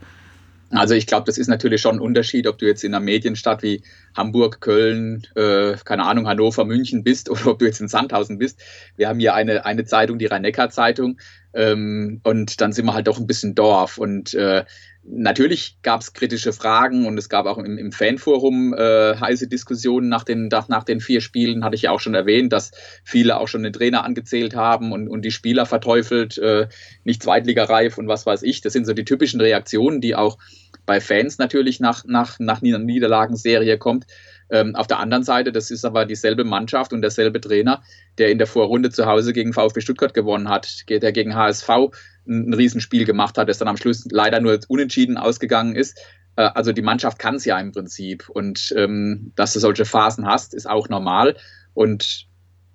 Also 0.71 0.95
ich 0.95 1.07
glaube, 1.07 1.27
das 1.27 1.39
ist 1.39 1.47
natürlich 1.47 1.81
schon 1.81 1.97
ein 1.97 2.01
Unterschied, 2.01 2.49
ob 2.49 2.59
du 2.59 2.67
jetzt 2.67 2.83
in 2.83 2.93
einer 2.93 3.05
Medienstadt 3.05 3.63
wie 3.63 3.83
Hamburg, 4.17 4.61
Köln, 4.61 5.27
äh, 5.35 5.75
keine 5.85 6.05
Ahnung, 6.05 6.27
Hannover, 6.27 6.65
München 6.65 7.05
bist 7.05 7.31
oder 7.31 7.47
ob 7.49 7.59
du 7.59 7.67
jetzt 7.67 7.81
in 7.81 7.89
Sandhausen 7.89 8.39
bist. 8.39 8.63
Wir 8.97 9.09
haben 9.09 9.21
hier 9.21 9.35
eine, 9.35 9.65
eine 9.65 9.85
Zeitung, 9.85 10.19
die 10.19 10.27
Rhein-Neckar-Zeitung. 10.27 11.19
Ähm, 11.55 12.21
und 12.23 12.61
dann 12.61 12.73
sind 12.73 12.85
wir 12.85 12.95
halt 12.95 13.07
doch 13.07 13.19
ein 13.19 13.27
bisschen 13.27 13.55
Dorf. 13.55 13.97
Und 13.97 14.35
äh, 14.35 14.65
natürlich 15.09 15.79
gab 15.83 16.01
es 16.01 16.13
kritische 16.13 16.53
Fragen 16.53 17.07
und 17.07 17.17
es 17.17 17.29
gab 17.29 17.47
auch 17.47 17.59
im, 17.59 17.79
im 17.79 17.93
Fanforum 17.93 18.75
äh, 18.75 19.17
heiße 19.17 19.49
Diskussionen 19.49 20.09
nach 20.09 20.25
den, 20.25 20.49
nach, 20.49 20.85
den 20.85 21.01
vier 21.01 21.21
Spielen, 21.21 21.65
hatte 21.65 21.77
ich 21.77 21.83
ja 21.83 21.93
auch 21.93 22.01
schon 22.01 22.15
erwähnt, 22.15 22.53
dass 22.53 22.73
viele 23.05 23.39
auch 23.39 23.49
schon 23.49 23.63
den 23.63 23.73
Trainer 23.73 24.05
angezählt 24.05 24.55
haben 24.55 24.93
und, 24.93 25.09
und 25.09 25.23
die 25.23 25.31
Spieler 25.31 25.67
verteufelt, 25.67 26.39
äh, 26.39 26.69
nicht 27.05 27.23
zweitligareif 27.23 27.99
und 27.99 28.09
was 28.09 28.27
weiß 28.27 28.43
ich. 28.43 28.61
Das 28.61 28.73
sind 28.73 28.87
so 28.87 28.93
die 28.93 29.05
typischen 29.05 29.41
Reaktionen, 29.41 30.01
die 30.01 30.15
auch 30.15 30.39
bei 30.87 31.01
Fans 31.01 31.39
natürlich 31.39 31.81
nach, 31.81 32.05
nach, 32.07 32.39
nach 32.39 32.63
Niederlagenserie 32.63 33.77
kommt. 33.77 34.07
Ähm, 34.49 34.77
auf 34.77 34.87
der 34.87 35.01
anderen 35.01 35.25
Seite, 35.25 35.51
das 35.51 35.71
ist 35.71 35.85
aber 35.85 36.07
dieselbe 36.07 36.45
Mannschaft 36.45 36.93
und 36.93 37.03
derselbe 37.03 37.41
Trainer, 37.41 37.83
der 38.19 38.31
in 38.31 38.39
der 38.39 38.47
Vorrunde 38.47 38.91
zu 38.91 39.07
Hause 39.07 39.33
gegen 39.33 39.53
VfB 39.53 39.81
Stuttgart 39.81 40.15
gewonnen 40.15 40.49
hat, 40.49 40.89
der 40.89 41.13
gegen 41.13 41.35
HSV 41.35 41.69
ein, 41.69 42.51
ein 42.51 42.55
Riesenspiel 42.55 43.05
gemacht 43.05 43.39
hat, 43.39 43.49
das 43.49 43.59
dann 43.59 43.69
am 43.69 43.77
Schluss 43.77 44.07
leider 44.11 44.41
nur 44.41 44.59
unentschieden 44.69 45.17
ausgegangen 45.17 45.75
ist. 45.75 45.99
Äh, 46.37 46.43
also 46.43 46.73
die 46.73 46.83
Mannschaft 46.83 47.19
kann 47.19 47.35
es 47.35 47.45
ja 47.45 47.59
im 47.59 47.73
Prinzip. 47.73 48.29
Und 48.29 48.73
ähm, 48.77 49.33
dass 49.35 49.53
du 49.53 49.59
solche 49.59 49.85
Phasen 49.85 50.27
hast, 50.27 50.55
ist 50.55 50.71
auch 50.71 50.89
normal. 50.89 51.37
Und 51.75 52.29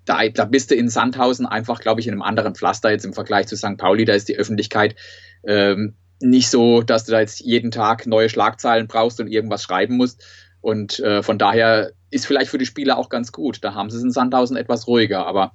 da, 0.04 0.28
da 0.28 0.44
bist 0.44 0.70
du 0.70 0.74
in 0.74 0.88
Sandhausen 0.88 1.46
einfach, 1.46 1.80
glaube 1.80 2.00
ich, 2.00 2.06
in 2.06 2.12
einem 2.12 2.22
anderen 2.22 2.54
Pflaster 2.54 2.90
jetzt 2.90 3.04
im 3.04 3.14
Vergleich 3.14 3.46
zu 3.46 3.56
St. 3.56 3.78
Pauli. 3.78 4.04
Da 4.04 4.14
ist 4.14 4.28
die 4.28 4.36
Öffentlichkeit 4.36 4.96
ähm, 5.44 5.94
nicht 6.22 6.48
so, 6.48 6.82
dass 6.82 7.04
du 7.04 7.12
da 7.12 7.20
jetzt 7.20 7.40
jeden 7.40 7.70
Tag 7.70 8.06
neue 8.06 8.28
Schlagzeilen 8.28 8.86
brauchst 8.86 9.20
und 9.20 9.28
irgendwas 9.28 9.62
schreiben 9.62 9.96
musst. 9.96 10.24
Und 10.60 11.00
äh, 11.00 11.22
von 11.22 11.38
daher 11.38 11.92
ist 12.10 12.26
vielleicht 12.26 12.50
für 12.50 12.58
die 12.58 12.66
Spieler 12.66 12.96
auch 12.96 13.08
ganz 13.08 13.32
gut. 13.32 13.58
Da 13.62 13.74
haben 13.74 13.90
sie 13.90 13.96
es 13.96 14.02
in 14.02 14.12
Sandhausen 14.12 14.56
etwas 14.56 14.86
ruhiger. 14.86 15.26
Aber 15.26 15.52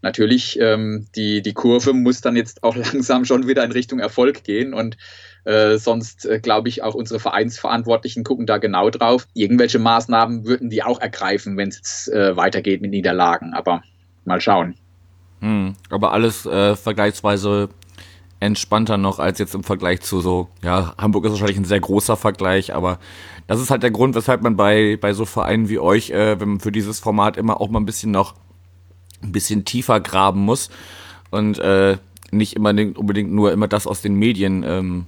natürlich, 0.00 0.58
ähm, 0.60 1.06
die, 1.14 1.42
die 1.42 1.52
Kurve 1.52 1.92
muss 1.92 2.22
dann 2.22 2.36
jetzt 2.36 2.62
auch 2.62 2.74
langsam 2.92 3.24
schon 3.24 3.46
wieder 3.46 3.64
in 3.64 3.72
Richtung 3.72 3.98
Erfolg 3.98 4.44
gehen. 4.44 4.72
Und 4.72 4.96
äh, 5.44 5.76
sonst 5.76 6.24
äh, 6.24 6.40
glaube 6.40 6.68
ich, 6.68 6.82
auch 6.82 6.94
unsere 6.94 7.20
Vereinsverantwortlichen 7.20 8.24
gucken 8.24 8.46
da 8.46 8.56
genau 8.58 8.88
drauf. 8.88 9.28
Irgendwelche 9.34 9.78
Maßnahmen 9.78 10.46
würden 10.46 10.70
die 10.70 10.82
auch 10.82 11.00
ergreifen, 11.00 11.56
wenn 11.56 11.68
es 11.68 11.76
jetzt 11.76 12.08
äh, 12.08 12.36
weitergeht 12.36 12.80
mit 12.80 12.92
Niederlagen. 12.92 13.52
Aber 13.52 13.82
mal 14.24 14.40
schauen. 14.40 14.74
Hm, 15.40 15.76
aber 15.90 16.12
alles 16.12 16.46
äh, 16.46 16.74
vergleichsweise 16.76 17.68
entspannter 18.40 18.98
noch 18.98 19.18
als 19.18 19.38
jetzt 19.38 19.54
im 19.54 19.64
Vergleich 19.64 20.02
zu 20.02 20.20
so, 20.20 20.48
ja, 20.62 20.94
Hamburg 20.98 21.24
ist 21.24 21.32
wahrscheinlich 21.32 21.56
ein 21.56 21.64
sehr 21.64 21.80
großer 21.80 22.16
Vergleich, 22.16 22.74
aber 22.74 22.98
das 23.46 23.60
ist 23.60 23.70
halt 23.70 23.82
der 23.82 23.90
Grund, 23.90 24.14
weshalb 24.14 24.42
man 24.42 24.56
bei, 24.56 24.98
bei 25.00 25.12
so 25.12 25.24
Vereinen 25.24 25.68
wie 25.68 25.78
euch, 25.78 26.10
äh, 26.10 26.38
wenn 26.38 26.48
man 26.50 26.60
für 26.60 26.72
dieses 26.72 26.98
Format 26.98 27.36
immer 27.36 27.60
auch 27.60 27.70
mal 27.70 27.80
ein 27.80 27.86
bisschen 27.86 28.10
noch 28.10 28.34
ein 29.22 29.32
bisschen 29.32 29.64
tiefer 29.64 30.00
graben 30.00 30.40
muss 30.40 30.68
und 31.30 31.58
äh, 31.58 31.96
nicht 32.30 32.54
immer 32.54 32.70
unbedingt 32.70 33.32
nur 33.32 33.52
immer 33.52 33.68
das 33.68 33.86
aus 33.86 34.02
den 34.02 34.14
Medien 34.14 34.64
ähm, 34.66 35.06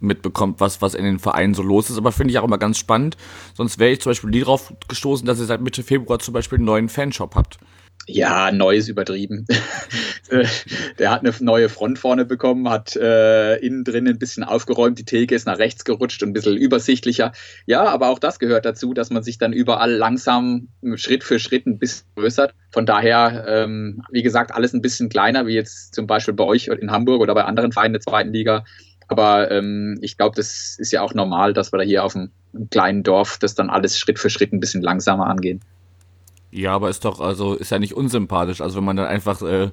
mitbekommt, 0.00 0.60
was, 0.60 0.82
was 0.82 0.94
in 0.94 1.04
den 1.04 1.18
Vereinen 1.18 1.54
so 1.54 1.62
los 1.62 1.88
ist. 1.88 1.96
Aber 1.96 2.12
finde 2.12 2.32
ich 2.32 2.38
auch 2.38 2.44
immer 2.44 2.58
ganz 2.58 2.78
spannend. 2.78 3.16
Sonst 3.54 3.78
wäre 3.78 3.92
ich 3.92 4.00
zum 4.00 4.10
Beispiel 4.10 4.30
nie 4.30 4.40
drauf 4.40 4.72
gestoßen, 4.88 5.26
dass 5.26 5.38
ihr 5.38 5.46
seit 5.46 5.60
Mitte 5.60 5.82
Februar 5.82 6.18
zum 6.18 6.34
Beispiel 6.34 6.58
einen 6.58 6.66
neuen 6.66 6.88
Fanshop 6.88 7.34
habt. 7.34 7.58
Ja, 8.06 8.50
neues 8.50 8.88
übertrieben. 8.88 9.46
der 10.98 11.10
hat 11.10 11.20
eine 11.20 11.32
neue 11.40 11.68
Front 11.68 11.98
vorne 11.98 12.24
bekommen, 12.24 12.68
hat 12.68 12.96
äh, 12.96 13.56
innen 13.56 13.84
drin 13.84 14.08
ein 14.08 14.18
bisschen 14.18 14.44
aufgeräumt, 14.44 14.98
die 14.98 15.04
Theke 15.04 15.34
ist 15.34 15.46
nach 15.46 15.58
rechts 15.58 15.84
gerutscht 15.84 16.22
und 16.22 16.30
ein 16.30 16.32
bisschen 16.32 16.56
übersichtlicher. 16.56 17.32
Ja, 17.66 17.84
aber 17.84 18.08
auch 18.08 18.18
das 18.18 18.38
gehört 18.38 18.64
dazu, 18.64 18.94
dass 18.94 19.10
man 19.10 19.22
sich 19.22 19.38
dann 19.38 19.52
überall 19.52 19.92
langsam 19.92 20.68
Schritt 20.94 21.22
für 21.22 21.38
Schritt 21.38 21.66
ein 21.66 21.78
bisschen 21.78 22.06
größert. 22.16 22.54
Von 22.70 22.86
daher, 22.86 23.44
ähm, 23.46 24.02
wie 24.10 24.22
gesagt, 24.22 24.52
alles 24.52 24.72
ein 24.72 24.82
bisschen 24.82 25.08
kleiner, 25.08 25.46
wie 25.46 25.54
jetzt 25.54 25.94
zum 25.94 26.06
Beispiel 26.06 26.34
bei 26.34 26.44
euch 26.44 26.68
in 26.68 26.90
Hamburg 26.90 27.20
oder 27.20 27.34
bei 27.34 27.44
anderen 27.44 27.72
Vereinen 27.72 27.94
der 27.94 28.00
zweiten 28.00 28.32
Liga. 28.32 28.64
Aber 29.08 29.50
ähm, 29.50 29.98
ich 30.00 30.16
glaube, 30.16 30.34
das 30.36 30.76
ist 30.78 30.90
ja 30.90 31.02
auch 31.02 31.14
normal, 31.14 31.52
dass 31.52 31.72
wir 31.72 31.78
da 31.78 31.84
hier 31.84 32.04
auf 32.04 32.16
einem 32.16 32.30
kleinen 32.70 33.02
Dorf 33.02 33.38
das 33.38 33.54
dann 33.54 33.70
alles 33.70 33.98
Schritt 33.98 34.18
für 34.18 34.30
Schritt 34.30 34.52
ein 34.52 34.60
bisschen 34.60 34.82
langsamer 34.82 35.26
angehen. 35.26 35.60
Ja, 36.52 36.74
aber 36.74 36.90
ist 36.90 37.04
doch, 37.04 37.20
also 37.20 37.54
ist 37.54 37.70
ja 37.70 37.78
nicht 37.78 37.94
unsympathisch. 37.94 38.60
Also 38.60 38.76
wenn 38.76 38.84
man 38.84 38.96
dann 38.96 39.06
einfach 39.06 39.40
äh, 39.42 39.70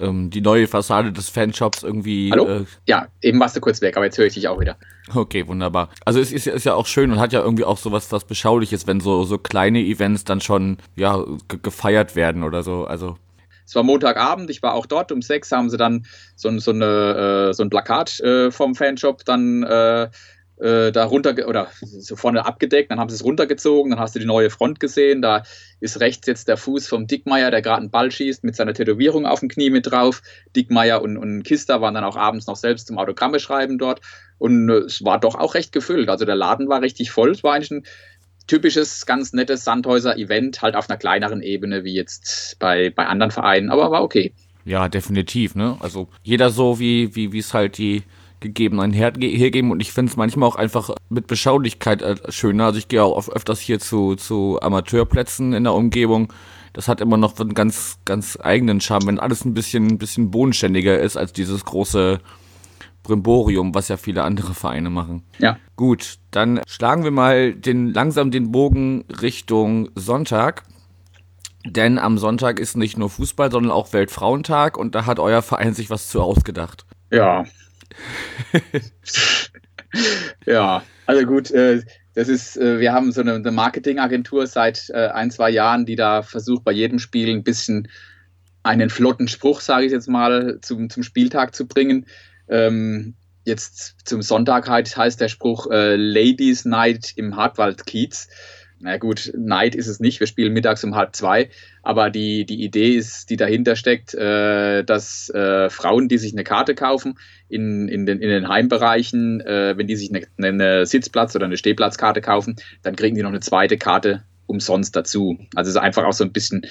ähm, 0.00 0.30
die 0.30 0.40
neue 0.40 0.66
Fassade 0.66 1.12
des 1.12 1.28
Fanshops 1.28 1.84
irgendwie. 1.84 2.30
Hallo? 2.32 2.46
Äh, 2.46 2.64
ja, 2.86 3.06
eben 3.22 3.38
warst 3.38 3.56
du 3.56 3.60
kurz 3.60 3.80
weg, 3.80 3.96
aber 3.96 4.06
jetzt 4.06 4.18
höre 4.18 4.26
ich 4.26 4.34
dich 4.34 4.48
auch 4.48 4.58
wieder. 4.60 4.76
Okay, 5.14 5.46
wunderbar. 5.46 5.90
Also 6.04 6.18
es 6.18 6.32
ist, 6.32 6.46
ist 6.46 6.64
ja 6.64 6.74
auch 6.74 6.86
schön 6.86 7.12
und 7.12 7.20
hat 7.20 7.32
ja 7.32 7.40
irgendwie 7.40 7.64
auch 7.64 7.78
so 7.78 7.92
was, 7.92 8.08
Beschauliches, 8.24 8.86
wenn 8.86 9.00
so, 9.00 9.22
so 9.24 9.38
kleine 9.38 9.80
Events 9.80 10.24
dann 10.24 10.40
schon 10.40 10.78
ja, 10.96 11.24
gefeiert 11.62 12.16
werden 12.16 12.42
oder 12.42 12.62
so. 12.62 12.84
Also 12.86 13.16
es 13.66 13.76
war 13.76 13.84
Montagabend, 13.84 14.50
ich 14.50 14.64
war 14.64 14.74
auch 14.74 14.86
dort. 14.86 15.12
Um 15.12 15.22
sechs 15.22 15.52
haben 15.52 15.70
sie 15.70 15.76
dann 15.76 16.04
so, 16.34 16.58
so, 16.58 16.72
eine, 16.72 17.50
äh, 17.50 17.54
so 17.54 17.62
ein 17.62 17.70
Plakat 17.70 18.18
äh, 18.18 18.50
vom 18.50 18.74
Fanshop 18.74 19.24
dann 19.24 19.62
äh, 20.60 20.92
da 20.92 21.04
runter 21.04 21.34
oder 21.46 21.68
so 21.80 22.16
vorne 22.16 22.44
abgedeckt, 22.44 22.90
dann 22.90 23.00
haben 23.00 23.08
sie 23.08 23.16
es 23.16 23.24
runtergezogen, 23.24 23.90
dann 23.90 24.00
hast 24.00 24.14
du 24.14 24.18
die 24.18 24.26
neue 24.26 24.50
Front 24.50 24.80
gesehen, 24.80 25.22
da 25.22 25.42
ist 25.80 26.00
rechts 26.00 26.26
jetzt 26.26 26.48
der 26.48 26.56
Fuß 26.56 26.86
vom 26.86 27.06
Dickmeier, 27.06 27.50
der 27.50 27.62
gerade 27.62 27.80
einen 27.80 27.90
Ball 27.90 28.10
schießt 28.10 28.44
mit 28.44 28.56
seiner 28.56 28.74
Tätowierung 28.74 29.26
auf 29.26 29.40
dem 29.40 29.48
Knie 29.48 29.70
mit 29.70 29.90
drauf. 29.90 30.22
Dickmeier 30.54 31.02
und, 31.02 31.16
und 31.16 31.42
Kister 31.42 31.80
waren 31.80 31.94
dann 31.94 32.04
auch 32.04 32.16
abends 32.16 32.46
noch 32.46 32.56
selbst 32.56 32.86
zum 32.86 32.98
Autogramme 32.98 33.40
schreiben 33.40 33.78
dort 33.78 34.00
und 34.38 34.68
äh, 34.68 34.78
es 34.80 35.04
war 35.04 35.18
doch 35.18 35.34
auch 35.34 35.54
recht 35.54 35.72
gefüllt, 35.72 36.08
also 36.08 36.24
der 36.24 36.36
Laden 36.36 36.68
war 36.68 36.82
richtig 36.82 37.10
voll, 37.10 37.30
es 37.30 37.42
war 37.42 37.54
eigentlich 37.54 37.70
ein 37.70 37.84
typisches, 38.46 39.06
ganz 39.06 39.32
nettes 39.32 39.64
Sandhäuser-Event, 39.64 40.60
halt 40.60 40.74
auf 40.74 40.90
einer 40.90 40.98
kleineren 40.98 41.40
Ebene 41.40 41.84
wie 41.84 41.94
jetzt 41.94 42.56
bei, 42.58 42.90
bei 42.90 43.06
anderen 43.06 43.30
Vereinen, 43.30 43.70
aber 43.70 43.90
war 43.92 44.02
okay. 44.02 44.34
Ja, 44.64 44.88
definitiv, 44.88 45.54
ne? 45.54 45.76
Also 45.80 46.08
jeder 46.22 46.50
so, 46.50 46.78
wie, 46.78 47.14
wie 47.14 47.38
es 47.38 47.54
halt 47.54 47.78
die 47.78 48.02
gegeben, 48.40 48.80
ein 48.80 48.92
Her 48.92 49.12
hergeben 49.18 49.70
und 49.70 49.80
ich 49.80 49.92
finde 49.92 50.10
es 50.10 50.16
manchmal 50.16 50.48
auch 50.48 50.56
einfach 50.56 50.90
mit 51.08 51.26
Beschaulichkeit 51.26 52.02
äh, 52.02 52.16
schöner. 52.30 52.66
Also 52.66 52.78
ich 52.78 52.88
gehe 52.88 53.02
auch 53.02 53.28
öfters 53.28 53.60
hier 53.60 53.78
zu, 53.78 54.16
zu 54.16 54.58
Amateurplätzen 54.60 55.52
in 55.52 55.64
der 55.64 55.74
Umgebung. 55.74 56.32
Das 56.72 56.88
hat 56.88 57.00
immer 57.00 57.16
noch 57.16 57.38
einen 57.38 57.54
ganz, 57.54 57.98
ganz 58.04 58.38
eigenen 58.40 58.80
Charme, 58.80 59.06
wenn 59.06 59.20
alles 59.20 59.44
ein 59.44 59.54
bisschen, 59.54 59.88
ein 59.88 59.98
bisschen 59.98 60.30
bodenständiger 60.30 60.98
ist 60.98 61.16
als 61.16 61.32
dieses 61.32 61.64
große 61.64 62.20
Brimborium, 63.02 63.74
was 63.74 63.88
ja 63.88 63.96
viele 63.96 64.22
andere 64.22 64.54
Vereine 64.54 64.90
machen. 64.90 65.22
Ja. 65.38 65.58
Gut, 65.76 66.18
dann 66.30 66.60
schlagen 66.66 67.04
wir 67.04 67.10
mal 67.10 67.54
den, 67.54 67.92
langsam 67.92 68.30
den 68.30 68.52
Bogen 68.52 69.04
Richtung 69.20 69.90
Sonntag. 69.94 70.64
Denn 71.66 71.98
am 71.98 72.16
Sonntag 72.16 72.58
ist 72.58 72.76
nicht 72.76 72.96
nur 72.96 73.10
Fußball, 73.10 73.50
sondern 73.50 73.72
auch 73.72 73.92
Weltfrauentag 73.92 74.78
und 74.78 74.94
da 74.94 75.04
hat 75.04 75.18
euer 75.18 75.42
Verein 75.42 75.74
sich 75.74 75.90
was 75.90 76.08
zu 76.08 76.22
ausgedacht. 76.22 76.86
Ja, 77.10 77.44
ja, 80.46 80.82
also 81.06 81.26
gut, 81.26 81.50
äh, 81.50 81.82
das 82.14 82.28
ist, 82.28 82.56
äh, 82.56 82.80
wir 82.80 82.92
haben 82.92 83.12
so 83.12 83.20
eine, 83.20 83.50
Marketingagentur 83.50 84.46
seit 84.46 84.90
äh, 84.90 85.08
ein, 85.08 85.30
zwei 85.30 85.50
Jahren, 85.50 85.86
die 85.86 85.96
da 85.96 86.22
versucht, 86.22 86.64
bei 86.64 86.72
jedem 86.72 86.98
Spiel 86.98 87.30
ein 87.30 87.44
bisschen 87.44 87.88
einen 88.62 88.90
flotten 88.90 89.28
Spruch, 89.28 89.60
sage 89.60 89.86
ich 89.86 89.92
jetzt 89.92 90.08
mal, 90.08 90.58
zum, 90.60 90.90
zum 90.90 91.02
Spieltag 91.02 91.54
zu 91.54 91.66
bringen. 91.66 92.06
Ähm, 92.48 93.14
jetzt 93.44 93.96
zum 94.04 94.22
Sonntag 94.22 94.68
heißt 94.68 95.20
der 95.20 95.28
Spruch 95.28 95.66
Ladies 95.70 96.66
Night 96.66 97.12
im 97.16 97.36
Hartwald-Kiez 97.36 98.28
na 98.80 98.96
gut, 98.96 99.32
Night 99.36 99.74
ist 99.74 99.86
es 99.86 100.00
nicht, 100.00 100.20
wir 100.20 100.26
spielen 100.26 100.54
mittags 100.54 100.82
um 100.84 100.94
halb 100.94 101.14
zwei, 101.14 101.50
aber 101.82 102.08
die, 102.08 102.46
die 102.46 102.64
Idee 102.64 102.94
ist, 102.96 103.28
die 103.28 103.36
dahinter 103.36 103.76
steckt, 103.76 104.14
äh, 104.14 104.82
dass 104.84 105.28
äh, 105.30 105.68
Frauen, 105.68 106.08
die 106.08 106.18
sich 106.18 106.32
eine 106.32 106.44
Karte 106.44 106.74
kaufen, 106.74 107.18
in, 107.48 107.88
in, 107.88 108.06
den, 108.06 108.20
in 108.20 108.30
den 108.30 108.48
Heimbereichen, 108.48 109.40
äh, 109.42 109.76
wenn 109.76 109.86
die 109.86 109.96
sich 109.96 110.10
eine, 110.10 110.26
eine 110.38 110.86
Sitzplatz- 110.86 111.36
oder 111.36 111.44
eine 111.44 111.58
Stehplatzkarte 111.58 112.22
kaufen, 112.22 112.56
dann 112.82 112.96
kriegen 112.96 113.14
die 113.14 113.22
noch 113.22 113.28
eine 113.28 113.40
zweite 113.40 113.76
Karte 113.76 114.24
umsonst 114.46 114.96
dazu. 114.96 115.38
Also 115.54 115.68
es 115.68 115.76
ist 115.76 115.80
einfach 115.80 116.04
auch 116.04 116.12
so 116.12 116.24
ein 116.24 116.32
bisschen 116.32 116.62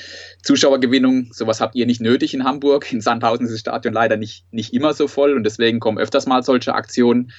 Zuschauergewinnung. 0.43 1.29
Sowas 1.31 1.61
habt 1.61 1.75
ihr 1.75 1.85
nicht 1.85 2.01
nötig 2.01 2.33
in 2.33 2.43
Hamburg. 2.43 2.91
In 2.91 3.01
Sandhausen 3.01 3.45
ist 3.45 3.53
das 3.53 3.61
Stadion 3.61 3.93
leider 3.93 4.17
nicht, 4.17 4.45
nicht 4.51 4.73
immer 4.73 4.93
so 4.93 5.07
voll 5.07 5.33
und 5.33 5.43
deswegen 5.43 5.79
kommen 5.79 5.97
öfters 5.97 6.25
mal 6.25 6.43
solche 6.43 6.73
Aktionen. 6.73 7.31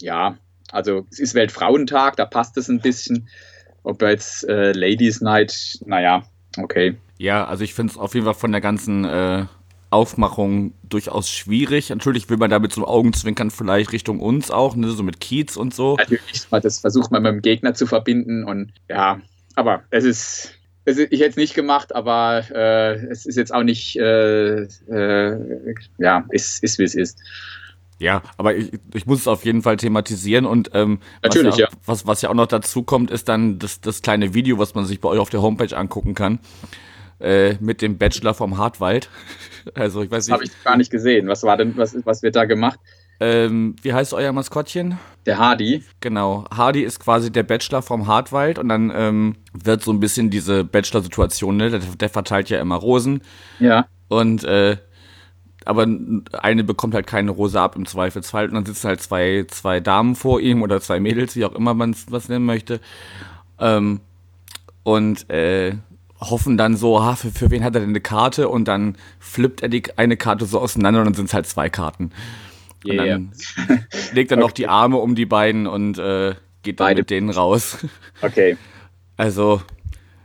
Ja, 0.00 0.38
also 0.72 1.06
es 1.10 1.20
ist 1.20 1.34
Weltfrauentag, 1.34 2.16
da 2.16 2.24
passt 2.24 2.56
es 2.56 2.68
ein 2.68 2.80
bisschen. 2.80 3.28
Ob 3.86 4.02
jetzt 4.02 4.48
äh, 4.48 4.72
Ladies 4.72 5.20
Night, 5.20 5.78
naja, 5.86 6.24
okay. 6.58 6.96
Ja, 7.18 7.44
also 7.46 7.62
ich 7.62 7.72
finde 7.72 7.92
es 7.92 7.96
auf 7.96 8.14
jeden 8.14 8.26
Fall 8.26 8.34
von 8.34 8.50
der 8.50 8.60
ganzen 8.60 9.04
äh, 9.04 9.44
Aufmachung 9.90 10.74
durchaus 10.82 11.30
schwierig. 11.30 11.90
Natürlich 11.90 12.28
will 12.28 12.36
man 12.36 12.50
da 12.50 12.58
mit 12.58 12.72
so 12.72 12.84
Augenzwinkern 12.84 13.52
vielleicht 13.52 13.92
Richtung 13.92 14.18
uns 14.18 14.50
auch, 14.50 14.74
ne, 14.74 14.90
so 14.90 15.04
mit 15.04 15.20
Kiez 15.20 15.56
und 15.56 15.72
so. 15.72 15.94
Natürlich, 15.98 16.48
das 16.50 16.80
versucht 16.80 17.12
man 17.12 17.22
mit 17.22 17.32
dem 17.32 17.42
Gegner 17.42 17.74
zu 17.74 17.86
verbinden 17.86 18.42
und 18.42 18.72
ja, 18.88 19.20
aber 19.54 19.84
es 19.90 20.02
ist, 20.02 20.58
ist 20.84 20.98
ich 20.98 21.20
hätte 21.20 21.30
es 21.30 21.36
nicht 21.36 21.54
gemacht, 21.54 21.94
aber 21.94 22.42
äh, 22.52 22.96
es 23.06 23.24
ist 23.24 23.36
jetzt 23.36 23.54
auch 23.54 23.62
nicht, 23.62 23.96
äh, 24.00 24.62
äh, 24.62 25.74
ja, 25.98 26.26
ist, 26.30 26.60
ist 26.64 26.80
wie 26.80 26.84
es 26.84 26.96
ist. 26.96 27.20
Ja, 27.98 28.22
aber 28.36 28.54
ich, 28.56 28.72
ich 28.94 29.06
muss 29.06 29.20
es 29.20 29.28
auf 29.28 29.44
jeden 29.44 29.62
Fall 29.62 29.76
thematisieren 29.78 30.44
und 30.44 30.70
ähm, 30.74 30.98
Natürlich, 31.22 31.52
was 31.52 31.58
ja, 31.58 31.66
ja. 31.66 31.76
Was, 31.86 32.06
was 32.06 32.22
ja 32.22 32.28
auch 32.30 32.34
noch 32.34 32.46
dazu 32.46 32.82
kommt, 32.82 33.10
ist 33.10 33.28
dann 33.28 33.58
das, 33.58 33.80
das 33.80 34.02
kleine 34.02 34.34
Video, 34.34 34.58
was 34.58 34.74
man 34.74 34.84
sich 34.84 35.00
bei 35.00 35.08
euch 35.08 35.18
auf 35.18 35.30
der 35.30 35.40
Homepage 35.40 35.74
angucken 35.76 36.14
kann, 36.14 36.38
äh, 37.20 37.54
mit 37.60 37.80
dem 37.80 37.96
Bachelor 37.98 38.34
vom 38.34 38.58
Hartwald. 38.58 39.08
Also 39.74 40.00
ich 40.02 40.10
weiß 40.12 40.26
Das 40.26 40.32
habe 40.32 40.44
nicht, 40.44 40.54
ich 40.56 40.62
gar 40.64 40.76
nicht 40.76 40.92
gesehen. 40.92 41.26
Was 41.26 41.42
war 41.42 41.56
denn, 41.56 41.76
was, 41.76 41.96
was 42.04 42.22
wird 42.22 42.36
da 42.36 42.44
gemacht? 42.44 42.78
ähm, 43.18 43.74
wie 43.82 43.92
heißt 43.92 44.14
euer 44.14 44.30
Maskottchen? 44.30 44.96
Der 45.26 45.38
Hardy. 45.38 45.82
Genau, 45.98 46.44
Hardy 46.54 46.82
ist 46.82 47.00
quasi 47.00 47.32
der 47.32 47.42
Bachelor 47.42 47.82
vom 47.82 48.06
Hartwald 48.06 48.60
und 48.60 48.68
dann 48.68 48.92
ähm, 48.94 49.34
wird 49.54 49.82
so 49.82 49.90
ein 49.92 49.98
bisschen 49.98 50.30
diese 50.30 50.62
Bachelor-Situation, 50.62 51.56
ne? 51.56 51.70
Der, 51.70 51.80
der 51.80 52.08
verteilt 52.10 52.48
ja 52.48 52.60
immer 52.60 52.76
Rosen 52.76 53.22
Ja. 53.58 53.86
und 54.06 54.44
äh, 54.44 54.76
aber 55.66 55.86
eine 56.40 56.64
bekommt 56.64 56.94
halt 56.94 57.06
keine 57.06 57.30
Rose 57.32 57.60
ab 57.60 57.76
im 57.76 57.86
Zweifelsfall 57.86 58.48
und 58.48 58.54
dann 58.54 58.66
sitzen 58.66 58.88
halt 58.88 59.02
zwei, 59.02 59.44
zwei 59.48 59.80
Damen 59.80 60.14
vor 60.14 60.40
ihm 60.40 60.62
oder 60.62 60.80
zwei 60.80 61.00
Mädels, 61.00 61.36
wie 61.36 61.44
auch 61.44 61.54
immer 61.54 61.74
man 61.74 61.90
es 61.90 62.06
was 62.10 62.28
nennen 62.28 62.46
möchte. 62.46 62.80
Ähm, 63.58 64.00
und 64.82 65.28
äh, 65.30 65.74
hoffen 66.20 66.56
dann 66.56 66.76
so, 66.76 67.02
ha, 67.02 67.16
für, 67.16 67.30
für 67.30 67.50
wen 67.50 67.64
hat 67.64 67.74
er 67.74 67.80
denn 67.80 67.90
eine 67.90 68.00
Karte? 68.00 68.48
Und 68.48 68.68
dann 68.68 68.96
flippt 69.18 69.62
er 69.62 69.68
die 69.68 69.82
eine 69.96 70.16
Karte 70.16 70.46
so 70.46 70.60
auseinander 70.60 71.00
und 71.00 71.06
dann 71.06 71.14
sind 71.14 71.26
es 71.26 71.34
halt 71.34 71.46
zwei 71.46 71.68
Karten. 71.68 72.12
Und 72.84 72.92
Yeah. 72.92 73.04
dann 73.06 73.32
legt 74.12 74.30
er 74.30 74.36
noch 74.36 74.52
die 74.52 74.68
Arme 74.68 74.98
um 74.98 75.16
die 75.16 75.26
beiden 75.26 75.66
und 75.66 75.98
äh, 75.98 76.34
geht 76.62 76.78
dann 76.78 76.86
Beide. 76.86 77.00
mit 77.00 77.10
denen 77.10 77.30
raus. 77.30 77.78
Okay. 78.22 78.56
Also, 79.16 79.62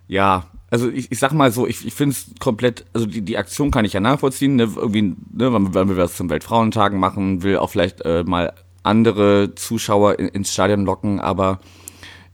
ja, 0.07 0.45
also 0.71 0.89
ich, 0.89 1.11
ich 1.11 1.19
sag 1.19 1.33
mal 1.33 1.51
so, 1.51 1.67
ich, 1.67 1.85
ich 1.85 1.93
finde 1.93 2.15
es 2.15 2.31
komplett, 2.39 2.85
also 2.93 3.05
die, 3.05 3.21
die 3.21 3.37
Aktion 3.37 3.71
kann 3.71 3.85
ich 3.85 3.93
ja 3.93 3.99
nachvollziehen, 3.99 4.55
ne, 4.55 4.69
irgendwie, 4.75 5.01
ne, 5.01 5.53
wenn, 5.53 5.89
wir 5.89 5.97
was 5.97 6.15
zum 6.15 6.29
Weltfrauentagen 6.29 6.97
machen, 6.97 7.43
will 7.43 7.57
auch 7.57 7.69
vielleicht 7.69 8.01
äh, 8.01 8.23
mal 8.23 8.53
andere 8.81 9.53
Zuschauer 9.53 10.17
in, 10.17 10.29
ins 10.29 10.53
Stadion 10.53 10.85
locken, 10.85 11.19
aber 11.19 11.59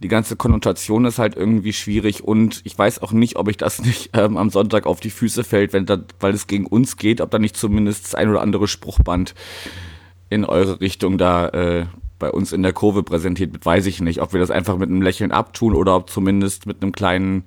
die 0.04 0.08
ganze 0.08 0.36
Konnotation 0.36 1.06
ist 1.06 1.18
halt 1.18 1.36
irgendwie 1.36 1.74
schwierig 1.74 2.24
und 2.24 2.62
ich 2.64 2.78
weiß 2.78 3.02
auch 3.02 3.12
nicht, 3.12 3.38
ob 3.38 3.50
ich 3.50 3.58
das 3.58 3.82
nicht 3.84 4.12
ähm, 4.14 4.38
am 4.38 4.52
Sonntag 4.52 4.86
auf 4.86 5.00
die 5.00 5.10
Füße 5.10 5.44
fällt, 5.44 5.74
wenn 5.74 5.88
da, 5.88 5.98
weil 6.20 6.36
es 6.36 6.46
gegen 6.46 6.68
uns 6.68 6.96
geht, 6.98 7.22
ob 7.22 7.32
da 7.32 7.40
nicht 7.40 7.58
zumindest 7.58 8.06
das 8.06 8.16
ein 8.16 8.30
oder 8.30 8.42
andere 8.42 8.68
Spruchband 8.68 9.34
in 10.30 10.46
eure 10.46 10.80
Richtung 10.80 11.18
da 11.18 11.48
äh, 11.50 11.86
bei 12.20 12.30
uns 12.30 12.52
in 12.52 12.62
der 12.62 12.74
Kurve 12.74 13.02
präsentiert 13.02 13.54
wird, 13.54 13.66
weiß 13.66 13.86
ich 13.88 14.02
nicht. 14.02 14.22
Ob 14.22 14.34
wir 14.34 14.40
das 14.40 14.52
einfach 14.52 14.78
mit 14.78 14.90
einem 14.90 15.02
Lächeln 15.02 15.32
abtun 15.32 15.74
oder 15.74 15.96
ob 15.96 16.10
zumindest 16.10 16.66
mit 16.66 16.82
einem 16.82 16.92
kleinen 16.92 17.44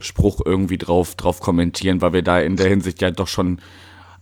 Spruch 0.00 0.40
irgendwie 0.44 0.78
drauf, 0.78 1.14
drauf 1.14 1.40
kommentieren, 1.40 2.00
weil 2.00 2.12
wir 2.12 2.22
da 2.22 2.40
in 2.40 2.56
der 2.56 2.68
Hinsicht 2.68 3.00
ja 3.00 3.10
doch 3.10 3.28
schon 3.28 3.60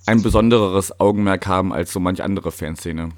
ein 0.06 0.22
besondereres 0.22 0.98
Augenmerk 1.00 1.46
haben 1.46 1.72
als 1.72 1.92
so 1.92 2.00
manch 2.00 2.22
andere 2.22 2.52
Fanszene. 2.52 3.10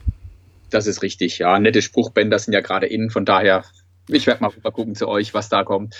Das 0.71 0.87
ist 0.87 1.03
richtig, 1.03 1.39
ja. 1.39 1.59
Nette 1.59 1.83
Spruchbänder 1.83 2.39
sind 2.39 2.53
ja 2.53 2.61
gerade 2.61 2.87
innen, 2.87 3.11
von 3.11 3.25
daher, 3.25 3.65
ich 4.09 4.27
werde 4.27 4.43
mal 4.43 4.51
rüber 4.51 4.73
gucken 4.73 4.95
zu 4.95 5.09
euch, 5.09 5.35
was 5.35 5.49
da 5.49 5.65
kommt. 5.65 5.95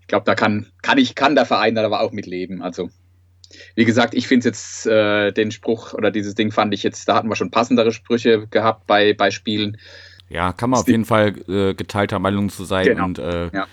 Ich 0.00 0.06
glaube, 0.06 0.24
da 0.24 0.34
kann, 0.34 0.66
kann 0.82 0.98
ich, 0.98 1.14
kann 1.14 1.34
der 1.34 1.46
Verein 1.46 1.74
da 1.74 1.84
aber 1.84 2.00
auch 2.00 2.12
mitleben. 2.12 2.62
Also, 2.62 2.90
wie 3.74 3.84
gesagt, 3.84 4.14
ich 4.14 4.28
finde 4.28 4.48
jetzt 4.48 4.86
äh, 4.86 5.32
den 5.32 5.50
Spruch 5.50 5.94
oder 5.94 6.10
dieses 6.10 6.34
Ding 6.34 6.52
fand 6.52 6.72
ich 6.74 6.82
jetzt, 6.82 7.08
da 7.08 7.14
hatten 7.14 7.28
wir 7.28 7.36
schon 7.36 7.50
passendere 7.50 7.92
Sprüche 7.92 8.46
gehabt 8.46 8.86
bei, 8.86 9.14
bei 9.14 9.30
Spielen. 9.30 9.76
Ja, 10.28 10.52
kann 10.52 10.70
man 10.70 10.80
auf 10.80 10.88
jeden 10.88 11.04
Fall 11.04 11.34
äh, 11.48 11.74
geteilter 11.74 12.20
Meinung 12.20 12.50
zu 12.50 12.64
sein 12.64 12.86
Genau, 12.86 13.04
und 13.04 13.18
äh, 13.18 13.50
ja. 13.52 13.66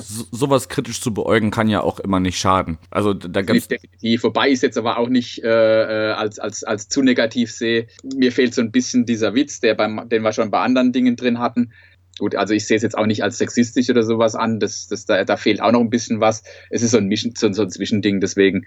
So, 0.00 0.24
sowas 0.30 0.68
kritisch 0.68 1.00
zu 1.00 1.12
beäugen 1.12 1.50
kann 1.50 1.68
ja 1.68 1.80
auch 1.80 1.98
immer 2.00 2.20
nicht 2.20 2.38
schaden. 2.38 2.78
Also 2.90 3.14
da 3.14 3.42
ganz 3.42 3.68
Definitiv. 3.68 4.24
Wobei 4.24 4.48
ich 4.48 4.54
es 4.54 4.62
jetzt 4.62 4.78
aber 4.78 4.98
auch 4.98 5.08
nicht 5.08 5.42
äh, 5.42 6.10
äh, 6.10 6.12
als, 6.12 6.38
als, 6.38 6.64
als 6.64 6.88
zu 6.88 7.02
negativ 7.02 7.52
sehe. 7.52 7.86
Mir 8.14 8.32
fehlt 8.32 8.54
so 8.54 8.60
ein 8.60 8.72
bisschen 8.72 9.06
dieser 9.06 9.34
Witz, 9.34 9.60
der 9.60 9.74
beim, 9.74 10.08
den 10.08 10.22
wir 10.22 10.32
schon 10.32 10.50
bei 10.50 10.60
anderen 10.60 10.92
Dingen 10.92 11.16
drin 11.16 11.38
hatten. 11.38 11.72
Gut, 12.18 12.34
also 12.34 12.54
ich 12.54 12.66
sehe 12.66 12.76
es 12.76 12.82
jetzt 12.82 12.96
auch 12.96 13.06
nicht 13.06 13.22
als 13.22 13.38
sexistisch 13.38 13.90
oder 13.90 14.02
sowas 14.02 14.34
an. 14.34 14.58
Das, 14.58 14.86
das, 14.88 15.04
da, 15.04 15.24
da 15.24 15.36
fehlt 15.36 15.60
auch 15.60 15.72
noch 15.72 15.80
ein 15.80 15.90
bisschen 15.90 16.20
was. 16.20 16.42
Es 16.70 16.82
ist 16.82 16.92
so 16.92 16.98
ein, 16.98 17.06
Mischen, 17.06 17.34
so, 17.36 17.52
so 17.52 17.62
ein 17.62 17.70
Zwischending, 17.70 18.20
deswegen. 18.20 18.66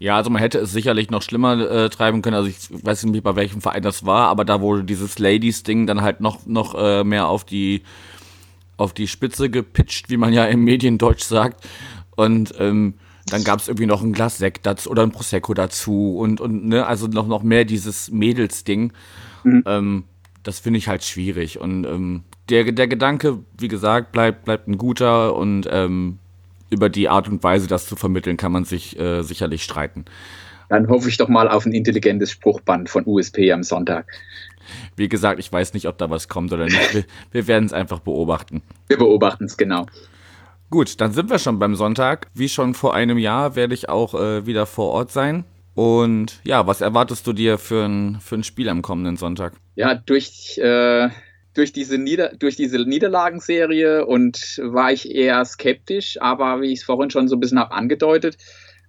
Ja, 0.00 0.16
also 0.16 0.30
man 0.30 0.40
hätte 0.40 0.58
es 0.58 0.72
sicherlich 0.72 1.10
noch 1.10 1.22
schlimmer 1.22 1.70
äh, 1.70 1.90
treiben 1.90 2.22
können. 2.22 2.34
Also 2.34 2.48
ich 2.48 2.56
weiß 2.70 3.04
nicht, 3.04 3.22
bei 3.22 3.36
welchem 3.36 3.60
Verein 3.60 3.82
das 3.82 4.06
war, 4.06 4.28
aber 4.28 4.44
da 4.44 4.60
wurde 4.60 4.82
dieses 4.82 5.18
Ladies-Ding 5.18 5.86
dann 5.86 6.00
halt 6.00 6.20
noch, 6.20 6.46
noch 6.46 6.74
äh, 6.74 7.04
mehr 7.04 7.28
auf 7.28 7.44
die, 7.44 7.82
auf 8.80 8.94
die 8.94 9.08
Spitze 9.08 9.50
gepitcht, 9.50 10.10
wie 10.10 10.16
man 10.16 10.32
ja 10.32 10.46
im 10.46 10.64
Mediendeutsch 10.64 11.22
sagt. 11.22 11.66
Und 12.16 12.54
ähm, 12.58 12.94
dann 13.26 13.44
gab 13.44 13.60
es 13.60 13.68
irgendwie 13.68 13.86
noch 13.86 14.02
ein 14.02 14.12
Glas 14.12 14.38
Sekt 14.38 14.66
dazu 14.66 14.90
oder 14.90 15.02
ein 15.02 15.12
Prosecco 15.12 15.54
dazu 15.54 16.16
und, 16.18 16.40
und 16.40 16.66
ne, 16.66 16.86
also 16.86 17.06
noch, 17.06 17.26
noch 17.26 17.42
mehr 17.42 17.64
dieses 17.64 18.10
Mädels-Ding. 18.10 18.92
Ähm, 19.66 20.04
das 20.42 20.58
finde 20.58 20.78
ich 20.78 20.88
halt 20.88 21.04
schwierig. 21.04 21.60
Und 21.60 21.84
ähm, 21.84 22.24
der, 22.48 22.72
der 22.72 22.88
Gedanke, 22.88 23.38
wie 23.58 23.68
gesagt, 23.68 24.12
bleibt, 24.12 24.44
bleibt 24.44 24.68
ein 24.68 24.78
guter 24.78 25.36
und 25.36 25.68
ähm, 25.70 26.18
über 26.70 26.88
die 26.88 27.08
Art 27.08 27.28
und 27.28 27.42
Weise, 27.42 27.66
das 27.66 27.86
zu 27.86 27.96
vermitteln, 27.96 28.36
kann 28.36 28.52
man 28.52 28.64
sich 28.64 28.98
äh, 28.98 29.22
sicherlich 29.22 29.62
streiten. 29.62 30.04
Dann 30.68 30.88
hoffe 30.88 31.08
ich 31.08 31.16
doch 31.16 31.28
mal 31.28 31.48
auf 31.48 31.66
ein 31.66 31.72
intelligentes 31.72 32.30
Spruchband 32.30 32.88
von 32.88 33.04
USP 33.04 33.52
am 33.52 33.64
Sonntag. 33.64 34.06
Wie 34.96 35.08
gesagt, 35.08 35.40
ich 35.40 35.52
weiß 35.52 35.74
nicht, 35.74 35.86
ob 35.86 35.98
da 35.98 36.10
was 36.10 36.28
kommt 36.28 36.52
oder 36.52 36.64
nicht. 36.64 36.94
Wir, 36.94 37.04
wir 37.32 37.46
werden 37.46 37.66
es 37.66 37.72
einfach 37.72 38.00
beobachten. 38.00 38.62
Wir 38.88 38.98
beobachten 38.98 39.44
es 39.44 39.56
genau. 39.56 39.86
Gut, 40.70 41.00
dann 41.00 41.12
sind 41.12 41.30
wir 41.30 41.38
schon 41.38 41.58
beim 41.58 41.74
Sonntag. 41.74 42.28
Wie 42.32 42.48
schon 42.48 42.74
vor 42.74 42.94
einem 42.94 43.18
Jahr 43.18 43.56
werde 43.56 43.74
ich 43.74 43.88
auch 43.88 44.14
äh, 44.14 44.46
wieder 44.46 44.66
vor 44.66 44.90
Ort 44.92 45.10
sein. 45.10 45.44
Und 45.74 46.40
ja, 46.44 46.66
was 46.66 46.80
erwartest 46.80 47.26
du 47.26 47.32
dir 47.32 47.58
für 47.58 47.84
ein, 47.86 48.20
für 48.20 48.36
ein 48.36 48.44
Spiel 48.44 48.68
am 48.68 48.82
kommenden 48.82 49.16
Sonntag? 49.16 49.54
Ja, 49.74 49.94
durch, 49.94 50.58
äh, 50.58 51.08
durch, 51.54 51.72
diese 51.72 51.98
Nieder 51.98 52.36
durch 52.36 52.56
diese 52.56 52.78
Niederlagenserie 52.78 54.06
und 54.06 54.60
war 54.62 54.92
ich 54.92 55.10
eher 55.10 55.44
skeptisch, 55.44 56.20
aber 56.20 56.60
wie 56.60 56.72
ich 56.72 56.80
es 56.80 56.84
vorhin 56.84 57.10
schon 57.10 57.28
so 57.28 57.36
ein 57.36 57.40
bisschen 57.40 57.58
habe 57.58 57.72
angedeutet, 57.72 58.36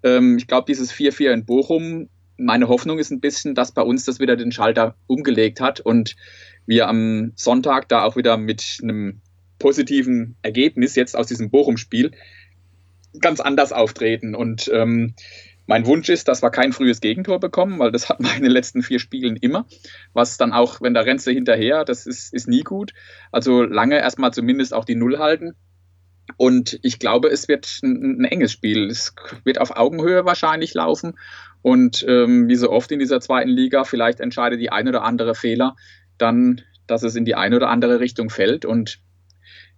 ähm, 0.03 0.38
ich 0.38 0.47
glaube, 0.47 0.65
dieses 0.67 0.91
4-4 0.91 1.31
in 1.31 1.45
Bochum, 1.45 2.10
meine 2.41 2.67
Hoffnung 2.67 2.99
ist 2.99 3.12
ein 3.12 3.21
bisschen, 3.21 3.56
dass 3.56 3.71
bei 3.71 3.82
uns 3.82 4.06
das 4.06 4.19
wieder 4.19 4.36
den 4.36 4.51
Schalter 4.51 4.95
umgelegt 5.08 5.62
hat 5.62 5.80
und 5.80 6.15
wir 6.65 6.88
am 6.88 7.34
Sonntag 7.36 7.89
da 7.89 8.04
auch 8.04 8.15
wieder 8.15 8.38
mit 8.38 8.80
einem 8.82 9.21
positiven 9.60 10.36
Ergebnis 10.41 10.95
jetzt 10.95 11.15
aus 11.15 11.27
diesem 11.27 11.49
Bochum-Spiel 11.49 12.12
ganz 13.19 13.39
anders 13.39 13.71
auftreten. 13.71 14.36
Und 14.36 14.69
ähm, 14.73 15.13
mein 15.67 15.86
Wunsch 15.86 16.10
ist, 16.10 16.27
dass 16.27 16.41
wir 16.41 16.49
kein 16.49 16.73
frühes 16.73 17.01
Gegentor 17.01 17.39
bekommen, 17.39 17.80
weil 17.80 17.91
das 17.91 18.10
hatten 18.10 18.25
wir 18.25 18.36
in 18.36 18.43
den 18.43 18.51
letzten 18.51 18.82
vier 18.82 18.99
Spielen 18.99 19.36
immer. 19.36 19.67
Was 20.13 20.38
dann 20.38 20.54
auch, 20.54 20.82
wenn 20.82 20.97
rennst 20.97 21.27
du 21.27 21.32
hinterher, 21.32 21.86
das 21.86 22.08
ist, 22.08 22.34
ist 22.34 22.47
nie 22.47 22.63
gut. 22.63 22.93
Also 23.32 23.63
lange 23.63 23.99
erstmal 23.99 24.34
zumindest 24.34 24.73
auch 24.73 24.86
die 24.86 24.95
Null 24.95 25.19
halten. 25.19 25.54
Und 26.38 26.80
ich 26.82 26.99
glaube, 26.99 27.30
es 27.30 27.47
wird 27.47 27.80
ein, 27.84 28.21
ein 28.21 28.25
enges 28.25 28.51
Spiel. 28.51 28.89
Es 28.89 29.13
wird 29.43 29.60
auf 29.60 29.75
Augenhöhe 29.75 30.25
wahrscheinlich 30.25 30.73
laufen. 30.73 31.13
Und 31.62 32.06
ähm, 32.08 32.47
wie 32.47 32.56
so 32.56 32.71
oft 32.71 32.91
in 32.91 33.00
dieser 33.00 33.21
zweiten 33.21 33.50
Liga, 33.50 33.84
vielleicht 33.84 34.19
entscheidet 34.19 34.60
die 34.60 34.71
ein 34.71 34.88
oder 34.88 35.04
andere 35.04 35.36
Fehler 35.36 35.76
dann, 36.17 36.62
dass 36.88 37.04
es 37.04 37.15
in 37.15 37.26
die 37.26 37.36
eine 37.36 37.56
oder 37.56 37.69
andere 37.69 38.00
Richtung 38.00 38.30
fällt. 38.30 38.65
Und 38.65 39.00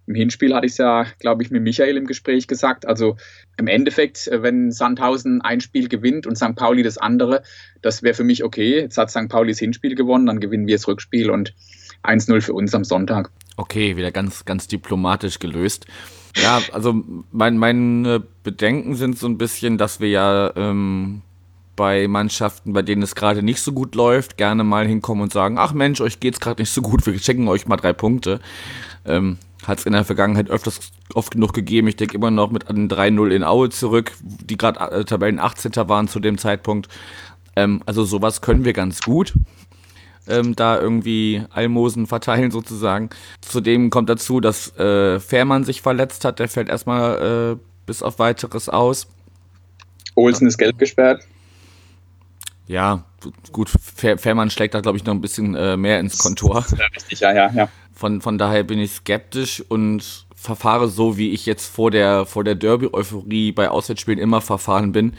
im 0.06 0.14
Hinspiel 0.14 0.54
hatte 0.54 0.66
ich 0.66 0.72
es 0.72 0.78
ja, 0.78 1.06
glaube 1.18 1.42
ich, 1.42 1.50
mit 1.50 1.62
Michael 1.62 1.96
im 1.96 2.06
Gespräch 2.06 2.46
gesagt. 2.46 2.86
Also 2.86 3.16
im 3.56 3.66
Endeffekt, 3.66 4.28
äh, 4.28 4.42
wenn 4.42 4.70
Sandhausen 4.70 5.40
ein 5.40 5.60
Spiel 5.60 5.88
gewinnt 5.88 6.26
und 6.26 6.36
St. 6.36 6.56
Pauli 6.56 6.82
das 6.82 6.98
andere, 6.98 7.42
das 7.82 8.02
wäre 8.02 8.14
für 8.14 8.24
mich 8.24 8.44
okay. 8.44 8.80
Jetzt 8.80 8.98
hat 8.98 9.10
St. 9.10 9.28
Pauli 9.28 9.52
das 9.52 9.58
Hinspiel 9.58 9.94
gewonnen, 9.94 10.26
dann 10.26 10.40
gewinnen 10.40 10.66
wir 10.66 10.76
das 10.76 10.88
Rückspiel 10.88 11.30
und 11.30 11.54
1-0 12.02 12.40
für 12.42 12.52
uns 12.52 12.74
am 12.74 12.84
Sonntag. 12.84 13.30
Okay, 13.56 13.96
wieder 13.96 14.10
ganz, 14.10 14.44
ganz 14.44 14.68
diplomatisch 14.68 15.38
gelöst. 15.38 15.86
Ja, 16.36 16.60
also 16.72 17.02
mein, 17.30 17.56
meine 17.56 18.22
Bedenken 18.42 18.96
sind 18.96 19.16
so 19.16 19.28
ein 19.28 19.38
bisschen, 19.38 19.78
dass 19.78 20.00
wir 20.00 20.08
ja 20.08 20.52
ähm, 20.56 21.22
bei 21.76 22.08
Mannschaften, 22.08 22.72
bei 22.72 22.82
denen 22.82 23.02
es 23.02 23.14
gerade 23.14 23.42
nicht 23.42 23.60
so 23.60 23.72
gut 23.72 23.94
läuft, 23.94 24.36
gerne 24.36 24.64
mal 24.64 24.86
hinkommen 24.86 25.22
und 25.22 25.32
sagen, 25.32 25.58
ach 25.58 25.72
Mensch, 25.72 26.00
euch 26.00 26.20
geht's 26.20 26.40
gerade 26.40 26.62
nicht 26.62 26.70
so 26.70 26.82
gut, 26.82 27.06
wir 27.06 27.18
schenken 27.18 27.48
euch 27.48 27.66
mal 27.66 27.76
drei 27.76 27.92
Punkte. 27.92 28.40
Ähm, 29.04 29.38
Hat 29.66 29.78
es 29.78 29.86
in 29.86 29.92
der 29.92 30.04
Vergangenheit 30.04 30.50
öfters 30.50 30.92
oft 31.14 31.32
genug 31.32 31.52
gegeben. 31.52 31.88
Ich 31.88 31.96
denke 31.96 32.16
immer 32.16 32.30
noch 32.30 32.50
mit 32.50 32.68
einem 32.68 32.88
3-0 32.88 33.30
in 33.30 33.44
Aue 33.44 33.70
zurück, 33.70 34.12
die 34.20 34.56
gerade 34.56 34.80
äh, 34.90 35.04
Tabellen 35.04 35.38
18. 35.38 35.72
waren 35.88 36.08
zu 36.08 36.20
dem 36.20 36.38
Zeitpunkt. 36.38 36.88
Ähm, 37.56 37.82
also 37.86 38.04
sowas 38.04 38.40
können 38.40 38.64
wir 38.64 38.72
ganz 38.72 39.00
gut. 39.00 39.34
Ähm, 40.26 40.56
da 40.56 40.80
irgendwie 40.80 41.42
Almosen 41.50 42.06
verteilen 42.06 42.50
sozusagen. 42.50 43.10
Zudem 43.42 43.90
kommt 43.90 44.08
dazu, 44.08 44.40
dass 44.40 44.74
äh, 44.78 45.20
Fährmann 45.20 45.64
sich 45.64 45.82
verletzt 45.82 46.24
hat. 46.24 46.38
Der 46.38 46.48
fällt 46.48 46.68
erstmal 46.70 47.56
äh, 47.58 47.60
bis 47.84 48.02
auf 48.02 48.18
weiteres 48.18 48.70
aus. 48.70 49.06
Olsen 50.14 50.46
ist 50.46 50.58
gelb 50.58 50.78
gesperrt. 50.78 51.22
Ja, 52.66 53.04
gut, 53.52 53.68
Fähr 53.68 54.18
Fährmann 54.18 54.50
schlägt 54.50 54.74
da, 54.74 54.80
glaube 54.80 54.96
ich, 54.96 55.04
noch 55.04 55.14
ein 55.14 55.20
bisschen 55.20 55.54
äh, 55.54 55.76
mehr 55.76 56.00
ins 56.00 56.18
Kontor. 56.18 56.64
Ja, 56.78 56.86
richtig, 56.96 57.20
ja, 57.20 57.32
ja, 57.32 57.50
ja. 57.52 57.68
Von, 57.92 58.20
von 58.20 58.38
daher 58.38 58.64
bin 58.64 58.78
ich 58.78 58.92
skeptisch 58.92 59.62
und 59.68 60.26
verfahre 60.34 60.88
so, 60.88 61.16
wie 61.16 61.30
ich 61.30 61.46
jetzt 61.46 61.66
vor 61.66 61.90
der, 61.90 62.26
vor 62.26 62.44
der 62.44 62.54
Derby-Euphorie 62.54 63.52
bei 63.52 63.68
Auswärtsspielen 63.70 64.18
immer 64.18 64.40
verfahren 64.40 64.92
bin. 64.92 65.14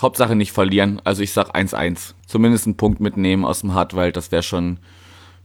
Hauptsache 0.00 0.36
nicht 0.36 0.52
verlieren. 0.52 1.00
Also 1.04 1.22
ich 1.22 1.32
sag 1.32 1.54
1-1. 1.54 2.14
Zumindest 2.26 2.66
einen 2.66 2.76
Punkt 2.76 3.00
mitnehmen 3.00 3.44
aus 3.44 3.60
dem 3.60 3.72
Hartwald, 3.72 4.16
das 4.16 4.32
wäre 4.32 4.42
schon 4.42 4.78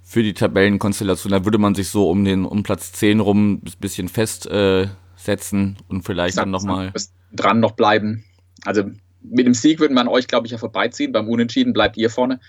für 0.04 0.24
die 0.24 0.34
Tabellenkonstellation. 0.34 1.32
Da 1.32 1.46
würde 1.46 1.58
man 1.58 1.76
sich 1.76 1.88
so 1.88 2.10
um 2.10 2.26
den 2.26 2.44
um 2.44 2.64
Platz 2.64 2.92
10 2.92 3.22
rum 3.22 3.54
ein 3.54 3.62
bisschen 3.80 4.10
festsetzen 4.10 5.78
äh, 5.80 5.84
und 5.88 6.04
vielleicht 6.04 6.38
dann 6.38 6.52
nochmal. 6.52 6.92
Dran 7.32 7.62
noch 7.62 7.72
bleiben. 7.72 8.26
Also 8.66 8.84
mit 9.24 9.46
dem 9.46 9.54
Sieg 9.54 9.80
würden 9.80 9.94
wir 9.94 10.02
an 10.02 10.08
euch, 10.08 10.28
glaube 10.28 10.48
ich, 10.48 10.52
ja 10.52 10.58
vorbeiziehen. 10.58 11.12
Beim 11.12 11.28
Unentschieden 11.28 11.74
bleibt 11.74 11.98
ihr 11.98 12.10
vorne. 12.10 12.40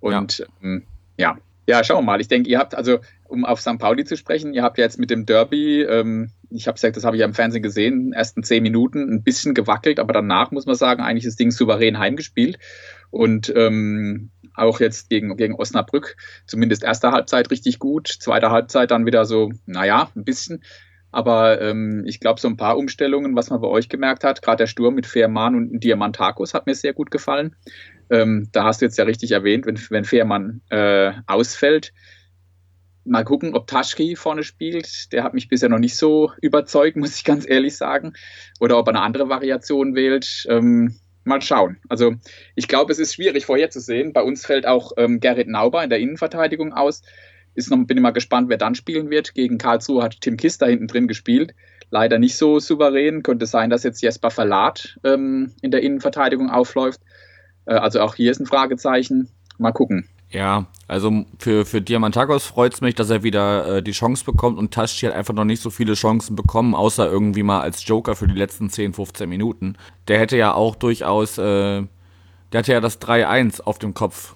Und 0.00 0.38
ja, 0.38 0.46
ähm, 0.62 0.82
ja. 1.16 1.38
ja 1.66 1.84
schauen 1.84 1.98
wir 1.98 2.12
mal. 2.12 2.20
Ich 2.20 2.28
denke, 2.28 2.48
ihr 2.48 2.58
habt, 2.58 2.74
also 2.74 2.98
um 3.28 3.44
auf 3.44 3.60
St. 3.60 3.78
Pauli 3.78 4.04
zu 4.04 4.16
sprechen, 4.16 4.54
ihr 4.54 4.62
habt 4.62 4.78
ja 4.78 4.84
jetzt 4.84 4.98
mit 4.98 5.10
dem 5.10 5.26
Derby, 5.26 5.82
ähm, 5.82 6.30
ich 6.50 6.66
habe 6.68 6.76
gesagt, 6.76 6.96
das 6.96 7.04
habe 7.04 7.16
ich 7.16 7.20
ja 7.20 7.26
im 7.26 7.34
Fernsehen 7.34 7.62
gesehen, 7.62 8.12
ersten 8.12 8.42
zehn 8.42 8.62
Minuten 8.62 9.12
ein 9.12 9.22
bisschen 9.22 9.54
gewackelt, 9.54 9.98
aber 9.98 10.12
danach 10.12 10.52
muss 10.52 10.66
man 10.66 10.76
sagen, 10.76 11.02
eigentlich 11.02 11.24
das 11.24 11.36
Ding 11.36 11.50
souverän 11.50 11.98
heimgespielt. 11.98 12.58
Und 13.10 13.52
ähm, 13.54 14.30
auch 14.54 14.80
jetzt 14.80 15.10
gegen, 15.10 15.36
gegen 15.36 15.54
Osnabrück, 15.54 16.16
zumindest 16.46 16.82
erste 16.82 17.12
Halbzeit 17.12 17.50
richtig 17.50 17.78
gut, 17.78 18.08
zweite 18.08 18.50
Halbzeit 18.50 18.90
dann 18.90 19.06
wieder 19.06 19.24
so, 19.24 19.52
naja, 19.66 20.10
ein 20.16 20.24
bisschen. 20.24 20.62
Aber 21.12 21.60
ähm, 21.60 22.04
ich 22.06 22.20
glaube, 22.20 22.40
so 22.40 22.48
ein 22.48 22.56
paar 22.56 22.76
Umstellungen, 22.76 23.36
was 23.36 23.50
man 23.50 23.60
bei 23.60 23.68
euch 23.68 23.88
gemerkt 23.88 24.24
hat, 24.24 24.42
gerade 24.42 24.58
der 24.58 24.66
Sturm 24.66 24.94
mit 24.94 25.06
Fehrmann 25.06 25.54
und 25.54 25.80
Diamantakos 25.80 26.52
hat 26.52 26.66
mir 26.66 26.74
sehr 26.74 26.92
gut 26.92 27.10
gefallen. 27.10 27.56
Ähm, 28.10 28.48
da 28.52 28.64
hast 28.64 28.80
du 28.80 28.84
jetzt 28.84 28.98
ja 28.98 29.04
richtig 29.04 29.32
erwähnt, 29.32 29.66
wenn, 29.66 29.78
wenn 29.90 30.04
Fehrmann 30.04 30.60
äh, 30.70 31.12
ausfällt. 31.26 31.92
Mal 33.04 33.24
gucken, 33.24 33.54
ob 33.54 33.66
Taschki 33.66 34.16
vorne 34.16 34.42
spielt. 34.42 35.12
Der 35.12 35.22
hat 35.22 35.32
mich 35.32 35.48
bisher 35.48 35.68
noch 35.68 35.78
nicht 35.78 35.96
so 35.96 36.32
überzeugt, 36.42 36.96
muss 36.96 37.16
ich 37.16 37.24
ganz 37.24 37.48
ehrlich 37.48 37.76
sagen. 37.76 38.12
Oder 38.60 38.78
ob 38.78 38.88
er 38.88 38.94
eine 38.94 39.02
andere 39.02 39.28
Variation 39.28 39.94
wählt. 39.94 40.44
Ähm, 40.48 40.96
mal 41.26 41.42
schauen. 41.42 41.78
Also 41.88 42.14
ich 42.54 42.68
glaube, 42.68 42.92
es 42.92 42.98
ist 42.98 43.14
schwierig 43.14 43.46
vorherzusehen. 43.46 44.12
Bei 44.12 44.22
uns 44.22 44.46
fällt 44.46 44.66
auch 44.66 44.92
ähm, 44.96 45.20
Gerrit 45.20 45.48
Nauber 45.48 45.82
in 45.82 45.90
der 45.90 45.98
Innenverteidigung 45.98 46.72
aus. 46.72 47.02
Ist 47.56 47.70
noch, 47.70 47.78
bin 47.86 47.96
immer 47.96 48.12
gespannt, 48.12 48.48
wer 48.48 48.58
dann 48.58 48.74
spielen 48.74 49.10
wird. 49.10 49.34
Gegen 49.34 49.58
Karlsruhe 49.58 50.02
hat 50.02 50.20
Tim 50.20 50.36
Kister 50.36 50.66
hinten 50.66 50.86
drin 50.86 51.08
gespielt. 51.08 51.54
Leider 51.90 52.18
nicht 52.18 52.36
so 52.36 52.60
souverän. 52.60 53.22
Könnte 53.22 53.46
sein, 53.46 53.70
dass 53.70 53.82
jetzt 53.82 54.02
Jesper 54.02 54.30
Verlat 54.30 54.98
ähm, 55.04 55.52
in 55.62 55.70
der 55.70 55.82
Innenverteidigung 55.82 56.50
aufläuft. 56.50 57.00
Äh, 57.64 57.74
also 57.74 58.00
auch 58.00 58.14
hier 58.14 58.30
ist 58.30 58.40
ein 58.40 58.46
Fragezeichen. 58.46 59.30
Mal 59.58 59.72
gucken. 59.72 60.06
Ja, 60.30 60.66
also 60.88 61.24
für, 61.38 61.64
für 61.64 61.80
Diamantakos 61.80 62.46
freut 62.46 62.74
es 62.74 62.80
mich, 62.80 62.94
dass 62.94 63.10
er 63.10 63.22
wieder 63.22 63.76
äh, 63.76 63.82
die 63.82 63.92
Chance 63.92 64.24
bekommt 64.24 64.58
und 64.58 64.74
Taschi 64.74 65.06
hat 65.06 65.14
einfach 65.14 65.34
noch 65.34 65.44
nicht 65.44 65.62
so 65.62 65.70
viele 65.70 65.94
Chancen 65.94 66.34
bekommen, 66.34 66.74
außer 66.74 67.08
irgendwie 67.10 67.44
mal 67.44 67.60
als 67.60 67.86
Joker 67.86 68.16
für 68.16 68.26
die 68.26 68.34
letzten 68.34 68.68
10, 68.68 68.92
15 68.92 69.28
Minuten. 69.28 69.76
Der 70.08 70.18
hätte 70.18 70.36
ja 70.36 70.52
auch 70.52 70.74
durchaus, 70.74 71.38
äh, 71.38 71.84
der 72.52 72.58
hatte 72.58 72.72
ja 72.72 72.80
das 72.80 73.00
3-1 73.00 73.62
auf 73.62 73.78
dem 73.78 73.94
Kopf 73.94 74.34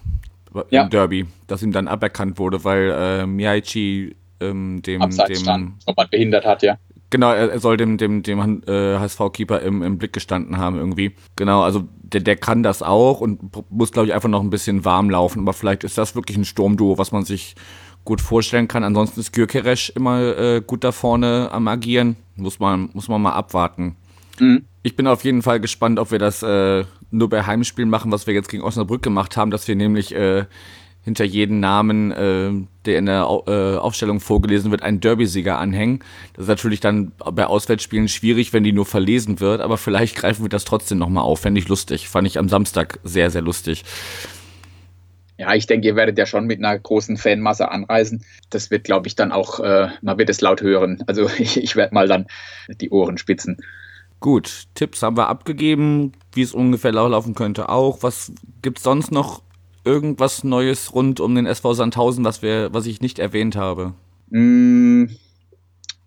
ja. 0.69 0.83
im 0.83 0.89
Derby, 0.89 1.25
das 1.47 1.63
ihm 1.63 1.71
dann 1.71 1.87
aberkannt 1.87 2.39
wurde, 2.39 2.63
weil 2.63 2.91
äh, 2.91 3.25
Miyaichi 3.25 4.15
ähm, 4.39 4.81
dem, 4.81 5.01
Abseits 5.01 5.29
dem 5.29 5.37
stand, 5.37 6.09
behindert 6.09 6.45
hat, 6.45 6.63
ja. 6.63 6.77
Genau, 7.11 7.31
er, 7.33 7.51
er 7.51 7.59
soll 7.59 7.75
dem, 7.75 7.97
dem, 7.97 8.23
dem 8.23 8.63
äh, 8.65 8.97
HSV-Keeper 8.97 9.59
im, 9.61 9.83
im 9.83 9.97
Blick 9.97 10.13
gestanden 10.13 10.57
haben 10.57 10.77
irgendwie. 10.77 11.13
Genau, 11.35 11.61
also 11.61 11.83
der, 12.01 12.21
der 12.21 12.37
kann 12.37 12.63
das 12.63 12.81
auch 12.81 13.19
und 13.19 13.39
muss, 13.69 13.91
glaube 13.91 14.07
ich, 14.07 14.13
einfach 14.13 14.29
noch 14.29 14.41
ein 14.41 14.49
bisschen 14.49 14.85
warm 14.85 15.09
laufen. 15.09 15.41
Aber 15.41 15.51
vielleicht 15.51 15.83
ist 15.83 15.97
das 15.97 16.15
wirklich 16.15 16.37
ein 16.37 16.45
Sturmduo, 16.45 16.97
was 16.97 17.11
man 17.11 17.25
sich 17.25 17.55
gut 18.05 18.21
vorstellen 18.21 18.69
kann. 18.69 18.85
Ansonsten 18.85 19.19
ist 19.19 19.33
Gürkeresch 19.33 19.89
immer 19.89 20.37
äh, 20.37 20.61
gut 20.65 20.85
da 20.85 20.93
vorne 20.93 21.49
am 21.51 21.67
Agieren. 21.67 22.15
Muss 22.37 22.59
man, 22.59 22.89
muss 22.93 23.09
man 23.09 23.21
mal 23.21 23.33
abwarten. 23.33 23.97
Mhm. 24.39 24.63
Ich 24.81 24.95
bin 24.95 25.05
auf 25.05 25.25
jeden 25.25 25.41
Fall 25.41 25.59
gespannt, 25.59 25.99
ob 25.99 26.11
wir 26.11 26.19
das 26.19 26.41
äh, 26.43 26.85
nur 27.11 27.29
bei 27.29 27.43
Heimspielen 27.43 27.89
machen, 27.89 28.11
was 28.11 28.27
wir 28.27 28.33
jetzt 28.33 28.49
gegen 28.49 28.63
Osnabrück 28.63 29.03
gemacht 29.03 29.37
haben, 29.37 29.51
dass 29.51 29.67
wir 29.67 29.75
nämlich 29.75 30.15
äh, 30.15 30.45
hinter 31.03 31.25
jedem 31.25 31.59
Namen, 31.59 32.11
äh, 32.11 32.51
der 32.85 32.99
in 32.99 33.07
der 33.07 33.21
äh, 33.47 33.77
Aufstellung 33.77 34.19
vorgelesen 34.19 34.71
wird, 34.71 34.83
einen 34.83 34.99
Derby-Sieger 34.99 35.57
anhängen. 35.57 35.99
Das 36.33 36.43
ist 36.43 36.49
natürlich 36.49 36.79
dann 36.79 37.11
bei 37.17 37.45
Auswärtsspielen 37.45 38.07
schwierig, 38.07 38.53
wenn 38.53 38.63
die 38.63 38.71
nur 38.71 38.85
verlesen 38.85 39.39
wird, 39.39 39.61
aber 39.61 39.77
vielleicht 39.77 40.15
greifen 40.15 40.43
wir 40.43 40.49
das 40.49 40.63
trotzdem 40.63 40.99
nochmal 40.99 41.23
auf. 41.23 41.41
Fände 41.41 41.59
ich 41.59 41.67
lustig. 41.67 42.07
Fand 42.07 42.27
ich 42.27 42.37
am 42.37 42.49
Samstag 42.49 42.99
sehr, 43.03 43.31
sehr 43.31 43.41
lustig. 43.41 43.83
Ja, 45.37 45.55
ich 45.55 45.65
denke, 45.65 45.87
ihr 45.87 45.95
werdet 45.95 46.19
ja 46.19 46.27
schon 46.27 46.45
mit 46.45 46.59
einer 46.59 46.77
großen 46.77 47.17
Fanmasse 47.17 47.71
anreisen. 47.71 48.23
Das 48.51 48.69
wird, 48.69 48.83
glaube 48.83 49.07
ich, 49.07 49.15
dann 49.15 49.31
auch, 49.31 49.59
äh, 49.59 49.87
man 50.03 50.19
wird 50.19 50.29
es 50.29 50.39
laut 50.39 50.61
hören. 50.61 51.03
Also 51.07 51.27
ich, 51.39 51.57
ich 51.57 51.75
werde 51.75 51.95
mal 51.95 52.07
dann 52.07 52.27
die 52.69 52.91
Ohren 52.91 53.17
spitzen. 53.17 53.57
Gut, 54.21 54.67
Tipps 54.75 55.01
haben 55.01 55.17
wir 55.17 55.29
abgegeben, 55.29 56.11
wie 56.33 56.43
es 56.43 56.53
ungefähr 56.53 56.91
laufen 56.91 57.33
könnte 57.33 57.69
auch. 57.69 58.03
Was 58.03 58.31
gibt 58.61 58.77
es 58.77 58.83
sonst 58.83 59.11
noch 59.11 59.41
irgendwas 59.83 60.43
Neues 60.43 60.93
rund 60.93 61.19
um 61.19 61.33
den 61.33 61.47
SV 61.47 61.73
Sandhausen, 61.73 62.23
was, 62.23 62.43
wir, 62.43 62.71
was 62.71 62.85
ich 62.85 63.01
nicht 63.01 63.17
erwähnt 63.17 63.55
habe? 63.55 63.95
Mm, 64.29 65.05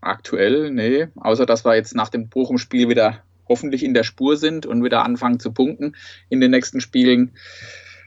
aktuell, 0.01 0.71
nee. 0.71 1.09
Außer, 1.17 1.45
dass 1.45 1.65
wir 1.65 1.75
jetzt 1.75 1.97
nach 1.97 2.09
dem 2.09 2.29
Bochum-Spiel 2.29 2.89
wieder 2.89 3.19
hoffentlich 3.49 3.83
in 3.83 3.95
der 3.95 4.05
Spur 4.05 4.37
sind 4.37 4.65
und 4.65 4.85
wieder 4.85 5.05
anfangen 5.05 5.41
zu 5.41 5.51
punkten 5.51 5.97
in 6.29 6.41
den 6.41 6.53
nächsten 6.53 6.81
Spielen. 6.81 7.33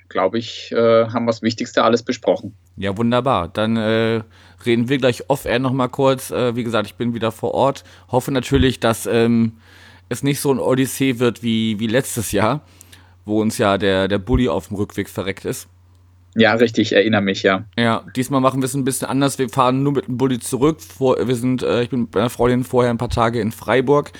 Glaube 0.08 0.38
ich, 0.38 0.72
äh, 0.72 1.08
haben 1.08 1.26
wir 1.26 1.32
das 1.32 1.42
Wichtigste 1.42 1.84
alles 1.84 2.02
besprochen. 2.02 2.56
Ja, 2.78 2.98
wunderbar. 2.98 3.50
Dann 3.50 3.76
äh, 3.76 4.24
reden 4.66 4.88
wir 4.88 5.00
gleich 5.00 5.30
off-air 5.30 5.60
nochmal 5.60 5.90
kurz. 5.90 6.32
Äh, 6.32 6.56
wie 6.56 6.64
gesagt, 6.64 6.88
ich 6.88 6.96
bin 6.96 7.14
wieder 7.14 7.34
vor 7.34 7.54
Ort. 7.54 7.84
Hoffe 8.08 8.32
natürlich, 8.32 8.80
dass 8.80 9.06
ähm, 9.06 9.58
es 10.10 10.24
nicht 10.24 10.40
so 10.40 10.52
ein 10.52 10.60
Odyssee 10.60 11.20
wird 11.20 11.44
wie, 11.44 11.80
wie 11.80 11.88
letztes 11.88 12.32
Jahr 12.32 12.62
wo 13.28 13.42
uns 13.42 13.58
ja 13.58 13.78
der, 13.78 14.08
der 14.08 14.18
Bulli 14.18 14.48
auf 14.48 14.70
dem 14.70 14.78
Rückweg 14.78 15.10
verreckt 15.10 15.46
ist. 15.46 15.68
Ja, 16.36 16.54
richtig, 16.54 16.94
erinnere 16.94 17.22
mich, 17.22 17.44
ja. 17.44 17.66
Ja, 17.78 18.04
diesmal 18.16 18.42
machen 18.42 18.62
wir 18.62 18.66
es 18.66 18.74
ein 18.74 18.84
bisschen 18.84 19.08
anders. 19.08 19.38
Wir 19.38 19.50
fahren 19.50 19.84
nur 19.84 19.94
mit 19.94 20.08
dem 20.08 20.18
Bulli 20.18 20.40
zurück. 20.40 20.82
Vor, 20.82 21.18
wir 21.28 21.36
sind, 21.36 21.64
äh, 21.64 21.84
ich 21.84 21.90
bin 21.90 22.02
mit 22.02 22.16
meiner 22.16 22.30
Freundin 22.30 22.64
vorher 22.64 22.92
ein 22.92 22.98
paar 22.98 23.10
Tage 23.10 23.42
in 23.42 23.52
Freiburg 23.52 24.12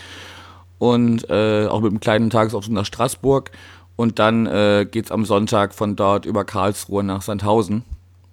und 0.78 1.30
äh, 1.30 1.68
auch 1.68 1.82
mit 1.82 1.92
einem 1.92 2.00
kleinen 2.00 2.30
Tagesausflug 2.30 2.76
nach 2.76 2.86
Straßburg. 2.86 3.52
Und 3.96 4.20
dann 4.20 4.46
äh, 4.46 4.86
geht 4.90 5.06
es 5.06 5.12
am 5.12 5.26
Sonntag 5.26 5.74
von 5.74 5.96
dort 5.96 6.26
über 6.26 6.44
Karlsruhe 6.44 7.04
nach 7.04 7.22
Sandhausen. 7.22 7.84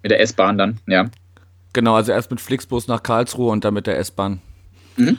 Mit 0.03 0.11
der 0.11 0.19
S-Bahn 0.19 0.57
dann, 0.57 0.79
ja. 0.87 1.05
Genau, 1.73 1.95
also 1.95 2.11
erst 2.11 2.31
mit 2.31 2.41
Flixbus 2.41 2.87
nach 2.87 3.01
Karlsruhe 3.03 3.51
und 3.51 3.65
dann 3.65 3.73
mit 3.73 3.87
der 3.87 3.97
S-Bahn. 3.99 4.41
Mhm. 4.97 5.17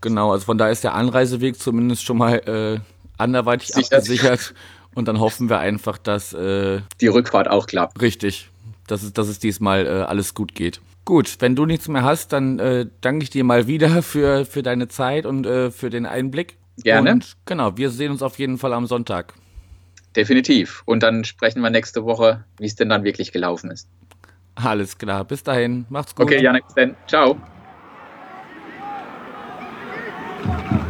Genau, 0.00 0.32
also 0.32 0.44
von 0.44 0.58
da 0.58 0.68
ist 0.68 0.84
der 0.84 0.94
Anreiseweg 0.94 1.58
zumindest 1.58 2.04
schon 2.04 2.18
mal 2.18 2.34
äh, 2.34 2.80
anderweitig 3.16 3.68
Sicher. 3.68 3.96
abgesichert. 3.96 4.54
Und 4.94 5.06
dann 5.06 5.20
hoffen 5.20 5.48
wir 5.48 5.58
einfach, 5.58 5.98
dass 5.98 6.32
äh, 6.32 6.80
die 7.00 7.06
Rückfahrt 7.06 7.48
auch 7.48 7.66
klappt. 7.66 8.00
Richtig, 8.00 8.48
dass 8.86 9.02
es, 9.02 9.12
dass 9.12 9.28
es 9.28 9.38
diesmal 9.38 9.86
äh, 9.86 9.90
alles 10.02 10.34
gut 10.34 10.54
geht. 10.54 10.80
Gut, 11.04 11.36
wenn 11.40 11.56
du 11.56 11.66
nichts 11.66 11.88
mehr 11.88 12.02
hast, 12.02 12.32
dann 12.32 12.58
äh, 12.58 12.86
danke 13.00 13.22
ich 13.22 13.30
dir 13.30 13.44
mal 13.44 13.66
wieder 13.66 14.02
für, 14.02 14.44
für 14.44 14.62
deine 14.62 14.88
Zeit 14.88 15.26
und 15.26 15.46
äh, 15.46 15.70
für 15.70 15.90
den 15.90 16.06
Einblick. 16.06 16.58
Gerne. 16.82 17.12
Und 17.12 17.36
genau, 17.44 17.76
wir 17.76 17.90
sehen 17.90 18.12
uns 18.12 18.22
auf 18.22 18.38
jeden 18.38 18.58
Fall 18.58 18.72
am 18.72 18.86
Sonntag. 18.86 19.34
Definitiv. 20.16 20.82
Und 20.84 21.02
dann 21.02 21.24
sprechen 21.24 21.60
wir 21.60 21.70
nächste 21.70 22.04
Woche, 22.04 22.44
wie 22.58 22.66
es 22.66 22.76
denn 22.76 22.88
dann 22.88 23.04
wirklich 23.04 23.32
gelaufen 23.32 23.70
ist. 23.70 23.88
Alles 24.54 24.98
klar. 24.98 25.24
Bis 25.24 25.42
dahin. 25.42 25.86
Macht's 25.90 26.14
gut. 26.14 26.26
Okay, 26.26 26.42
Janik, 26.42 26.64
dann. 26.74 26.96
Ciao. 27.06 27.38
Come 30.42 30.50
on, 30.50 30.64
come 30.68 30.80
on. 30.80 30.87